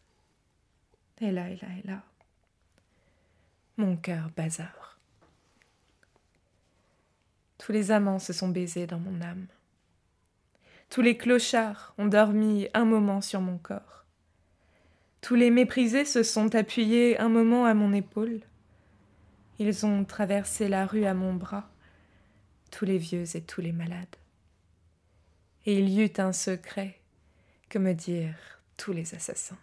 Et 1.20 1.32
là, 1.32 1.50
et 1.50 1.56
là, 1.56 1.68
et 1.84 1.88
là. 1.88 2.02
Mon 3.78 3.96
cœur 3.96 4.30
bazar. 4.36 5.00
Les 7.72 7.92
amants 7.92 8.20
se 8.20 8.34
sont 8.34 8.50
baisés 8.50 8.86
dans 8.86 9.00
mon 9.00 9.22
âme. 9.22 9.48
Tous 10.90 11.02
les 11.02 11.16
clochards 11.16 11.94
ont 11.98 12.06
dormi 12.06 12.68
un 12.74 12.84
moment 12.84 13.22
sur 13.22 13.40
mon 13.40 13.58
corps. 13.58 14.04
Tous 15.22 15.36
les 15.36 15.50
méprisés 15.52 16.04
se 16.04 16.22
sont 16.22 16.54
appuyés 16.54 17.18
un 17.18 17.30
moment 17.30 17.64
à 17.64 17.74
mon 17.74 17.94
épaule. 17.94 18.42
Ils 19.58 19.86
ont 19.86 20.04
traversé 20.04 20.68
la 20.68 20.86
rue 20.86 21.06
à 21.06 21.14
mon 21.14 21.34
bras, 21.34 21.70
tous 22.72 22.84
les 22.84 22.98
vieux 22.98 23.38
et 23.38 23.42
tous 23.42 23.62
les 23.62 23.72
malades. 23.72 24.18
Et 25.66 25.80
il 25.80 25.88
y 25.88 26.02
eut 26.02 26.14
un 26.18 26.34
secret 26.34 27.00
que 27.70 27.80
me 27.80 27.94
dirent 27.94 28.60
tous 28.76 28.92
les 28.92 29.16
assassins. 29.16 29.60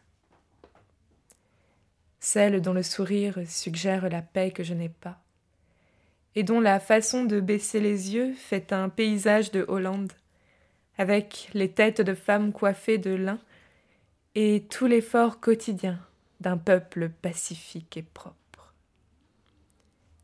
Celle 2.20 2.62
dont 2.62 2.72
le 2.72 2.82
sourire 2.82 3.38
suggère 3.46 4.08
la 4.08 4.22
paix 4.22 4.50
que 4.50 4.64
je 4.64 4.72
n'ai 4.72 4.88
pas, 4.88 5.20
et 6.34 6.42
dont 6.42 6.60
la 6.60 6.80
façon 6.80 7.24
de 7.24 7.40
baisser 7.40 7.80
les 7.80 8.14
yeux 8.14 8.34
fait 8.34 8.72
un 8.72 8.88
paysage 8.88 9.50
de 9.50 9.64
Hollande, 9.68 10.12
avec 10.96 11.50
les 11.54 11.70
têtes 11.70 12.00
de 12.00 12.14
femmes 12.14 12.52
coiffées 12.52 12.98
de 12.98 13.14
lin 13.14 13.38
et 14.34 14.66
tout 14.68 14.86
l'effort 14.86 15.40
quotidien 15.40 16.00
d'un 16.40 16.56
peuple 16.56 17.08
pacifique 17.08 17.96
et 17.96 18.02
propre 18.02 18.38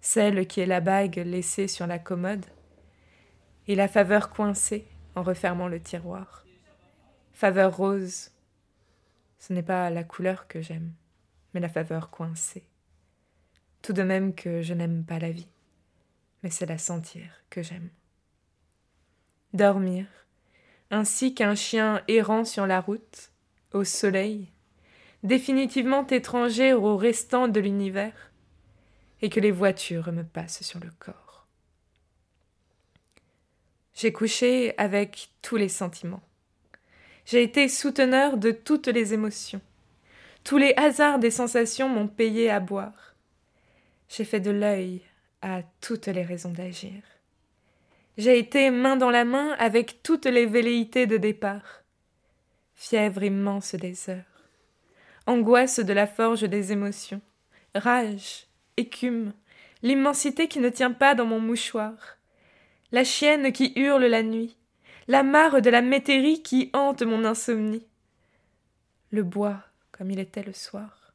celle 0.04 0.46
qui 0.46 0.60
est 0.60 0.66
la 0.66 0.82
bague 0.82 1.16
laissée 1.16 1.66
sur 1.66 1.86
la 1.86 1.98
commode, 1.98 2.44
et 3.66 3.74
la 3.74 3.88
faveur 3.88 4.28
coincée 4.28 4.86
en 5.14 5.22
refermant 5.22 5.66
le 5.66 5.80
tiroir. 5.80 6.44
Faveur 7.32 7.74
rose. 7.74 8.30
Ce 9.38 9.54
n'est 9.54 9.62
pas 9.62 9.88
la 9.88 10.04
couleur 10.04 10.46
que 10.46 10.60
j'aime, 10.60 10.92
mais 11.54 11.60
la 11.60 11.70
faveur 11.70 12.10
coincée. 12.10 12.68
Tout 13.80 13.94
de 13.94 14.02
même 14.02 14.34
que 14.34 14.60
je 14.60 14.74
n'aime 14.74 15.04
pas 15.04 15.18
la 15.18 15.30
vie, 15.30 15.48
mais 16.44 16.50
c'est 16.50 16.66
la 16.66 16.76
sentir 16.76 17.24
que 17.48 17.62
j'aime. 17.62 17.88
Dormir, 19.54 20.06
ainsi 20.90 21.34
qu'un 21.34 21.54
chien 21.54 22.02
errant 22.06 22.44
sur 22.44 22.66
la 22.66 22.82
route, 22.82 23.32
au 23.72 23.82
soleil, 23.82 24.52
définitivement 25.22 26.06
étranger 26.06 26.74
au 26.74 26.98
restant 26.98 27.48
de 27.48 27.60
l'univers, 27.60 28.30
et 29.22 29.30
que 29.30 29.40
les 29.40 29.50
voitures 29.50 30.12
me 30.12 30.22
passent 30.22 30.62
sur 30.62 30.80
le 30.80 30.90
corps. 30.98 31.46
J'ai 33.94 34.12
couché 34.12 34.76
avec 34.76 35.30
tous 35.40 35.56
les 35.56 35.70
sentiments. 35.70 36.22
J'ai 37.24 37.42
été 37.42 37.70
souteneur 37.70 38.36
de 38.36 38.50
toutes 38.50 38.88
les 38.88 39.14
émotions. 39.14 39.62
Tous 40.42 40.58
les 40.58 40.74
hasards 40.76 41.20
des 41.20 41.30
sensations 41.30 41.88
m'ont 41.88 42.08
payé 42.08 42.50
à 42.50 42.60
boire. 42.60 43.14
J'ai 44.10 44.24
fait 44.24 44.40
de 44.40 44.50
l'œil 44.50 45.00
à 45.44 45.62
toutes 45.82 46.06
les 46.06 46.22
raisons 46.22 46.50
d'agir. 46.50 47.02
J'ai 48.16 48.38
été 48.38 48.70
main 48.70 48.96
dans 48.96 49.10
la 49.10 49.26
main 49.26 49.54
avec 49.58 50.02
toutes 50.02 50.24
les 50.24 50.46
velléités 50.46 51.06
de 51.06 51.18
départ. 51.18 51.82
Fièvre 52.74 53.22
immense 53.22 53.74
des 53.74 54.08
heures, 54.08 54.48
angoisse 55.26 55.80
de 55.80 55.92
la 55.92 56.06
forge 56.06 56.42
des 56.42 56.72
émotions, 56.72 57.20
rage, 57.74 58.46
écume, 58.78 59.34
l'immensité 59.82 60.48
qui 60.48 60.60
ne 60.60 60.70
tient 60.70 60.92
pas 60.92 61.14
dans 61.14 61.26
mon 61.26 61.40
mouchoir, 61.40 62.16
la 62.90 63.04
chienne 63.04 63.52
qui 63.52 63.74
hurle 63.76 64.06
la 64.06 64.22
nuit, 64.22 64.56
la 65.08 65.22
mare 65.22 65.60
de 65.60 65.68
la 65.68 65.82
métairie 65.82 66.42
qui 66.42 66.70
hante 66.72 67.02
mon 67.02 67.24
insomnie, 67.24 67.86
le 69.10 69.22
bois 69.22 69.62
comme 69.92 70.10
il 70.10 70.18
était 70.18 70.42
le 70.42 70.54
soir, 70.54 71.12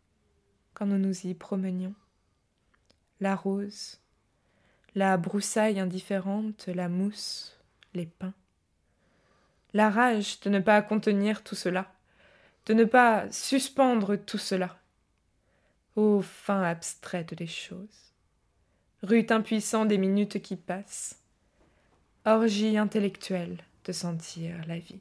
quand 0.75 0.85
nous 0.85 0.99
nous 0.99 1.25
y 1.25 1.33
promenions, 1.33 1.95
la 3.19 3.35
rose, 3.35 3.99
la 4.99 5.15
broussaille 5.15 5.79
indifférente, 5.79 6.67
la 6.67 6.89
mousse, 6.89 7.57
les 7.93 8.05
pins. 8.05 8.33
La 9.73 9.89
rage 9.89 10.41
de 10.41 10.49
ne 10.49 10.59
pas 10.59 10.81
contenir 10.81 11.41
tout 11.41 11.55
cela, 11.55 11.89
de 12.65 12.73
ne 12.73 12.83
pas 12.83 13.31
suspendre 13.31 14.17
tout 14.17 14.37
cela. 14.37 14.77
Ô 15.95 16.21
fin 16.21 16.63
abstraite 16.63 17.33
des 17.33 17.47
choses, 17.47 18.11
rut 19.01 19.31
impuissant 19.31 19.85
des 19.85 19.97
minutes 19.97 20.41
qui 20.41 20.57
passent, 20.57 21.17
orgie 22.25 22.77
intellectuelle 22.77 23.63
de 23.85 23.93
sentir 23.93 24.57
la 24.67 24.79
vie. 24.79 24.99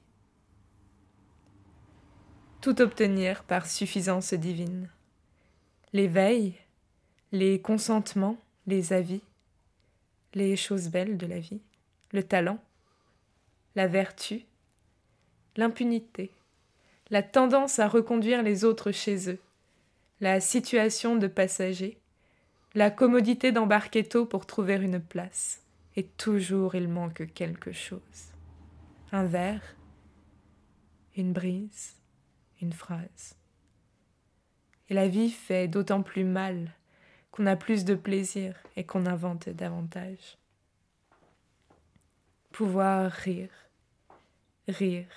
Tout 2.61 2.80
obtenir 2.80 3.42
par 3.42 3.66
suffisance 3.66 4.32
divine. 4.32 4.88
L'éveil, 5.92 6.54
les 7.32 7.61
consentements, 7.61 8.38
les 8.68 8.92
avis, 8.92 9.22
les 10.38 10.57
choses 10.57 10.88
belles 10.88 11.18
de 11.18 11.27
la 11.27 11.40
vie, 11.40 11.61
le 12.12 12.22
talent, 12.22 12.59
la 13.74 13.87
vertu, 13.87 14.44
l'impunité, 15.57 16.31
la 17.11 17.22
tendance 17.22 17.79
à 17.79 17.88
reconduire 17.88 18.42
les 18.42 18.64
autres 18.64 18.92
chez 18.92 19.31
eux, 19.31 19.40
la 20.20 20.40
situation 20.40 21.16
de 21.16 21.27
passager, 21.27 21.98
la 22.74 22.90
commodité 22.90 23.51
d'embarquer 23.51 24.05
tôt 24.05 24.27
pour 24.27 24.46
trouver 24.46 24.77
une 24.77 25.01
place, 25.01 25.62
et 25.96 26.05
toujours 26.05 26.74
il 26.74 26.88
manque 26.88 27.33
quelque 27.35 27.72
chose. 27.72 28.33
Un 29.11 29.24
verre, 29.24 29.74
une 31.16 31.33
brise, 31.33 31.96
une 32.62 32.72
phrase. 32.72 33.35
Et 34.88 34.94
la 34.94 35.09
vie 35.09 35.31
fait 35.31 35.66
d'autant 35.66 36.03
plus 36.03 36.24
mal 36.24 36.72
a 37.46 37.57
plus 37.57 37.85
de 37.85 37.94
plaisir 37.94 38.55
et 38.77 38.85
qu'on 38.85 39.07
invente 39.07 39.48
davantage. 39.48 40.38
Pouvoir 42.53 43.11
rire, 43.11 43.51
rire, 44.66 45.09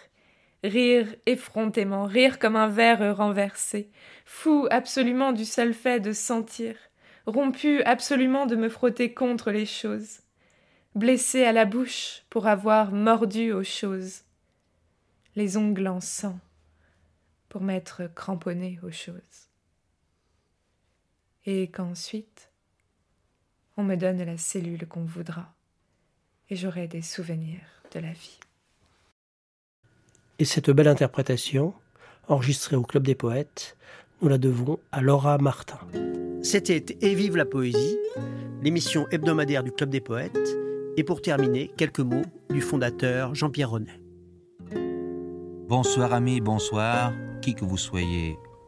rire 0.64 1.16
effrontément, 1.26 2.06
rire 2.06 2.40
comme 2.40 2.56
un 2.56 2.68
verre 2.68 3.16
renversé, 3.16 3.90
fou 4.26 4.68
absolument 4.70 5.32
du 5.32 5.46
seul 5.46 5.74
fait 5.74 6.00
de 6.00 6.14
sentir, 6.14 6.76
rompu 7.26 7.82
absolument 7.84 8.46
de 8.46 8.56
me 8.56 8.70
frotter 8.70 9.14
contre 9.14 9.52
les 9.52 9.66
choses, 9.66 10.20
blessé 10.96 11.44
à 11.44 11.52
la 11.52 11.66
bouche 11.66 12.24
pour 12.30 12.48
avoir 12.48 12.92
mordu 12.92 13.52
aux 13.52 13.64
choses, 13.64 14.22
les 15.36 15.58
ongles 15.58 15.88
en 15.88 16.02
sang 16.02 16.40
pour 17.50 17.62
m'être 17.62 18.04
cramponné 18.16 18.80
aux 18.82 18.92
choses 18.92 19.51
et 21.46 21.68
qu'ensuite 21.68 22.52
on 23.78 23.84
me 23.84 23.96
donne 23.96 24.24
la 24.24 24.38
cellule 24.38 24.88
qu'on 24.88 25.06
voudra, 25.06 25.54
et 26.50 26.56
j'aurai 26.56 26.88
des 26.88 27.02
souvenirs 27.02 27.62
de 27.94 28.00
la 28.00 28.12
vie. 28.12 28.40
Et 30.40 30.46
cette 30.46 30.70
belle 30.70 30.88
interprétation, 30.88 31.74
enregistrée 32.28 32.76
au 32.76 32.84
Club 32.84 33.04
des 33.04 33.16
Poètes, 33.16 33.78
nous 34.22 34.28
la 34.28 34.38
devons 34.38 34.80
à 34.92 35.02
Laura 35.02 35.38
Martin. 35.38 35.80
C'était 36.44 36.98
Et 37.02 37.16
vive 37.16 37.38
la 37.38 37.46
poésie, 37.46 37.98
l'émission 38.62 39.08
hebdomadaire 39.10 39.64
du 39.64 39.72
Club 39.72 39.90
des 39.90 40.02
Poètes, 40.02 40.58
et 40.98 41.04
pour 41.04 41.22
terminer, 41.22 41.72
quelques 41.78 42.00
mots 42.00 42.26
du 42.50 42.62
fondateur 42.62 43.34
Jean-Pierre 43.34 43.70
Renet. 43.70 44.00
Bonsoir 45.68 46.14
amis, 46.14 46.42
bonsoir, 46.42 47.14
qui 47.42 47.56
que 47.56 47.64
vous 47.64 47.78
soyez, 47.78 48.38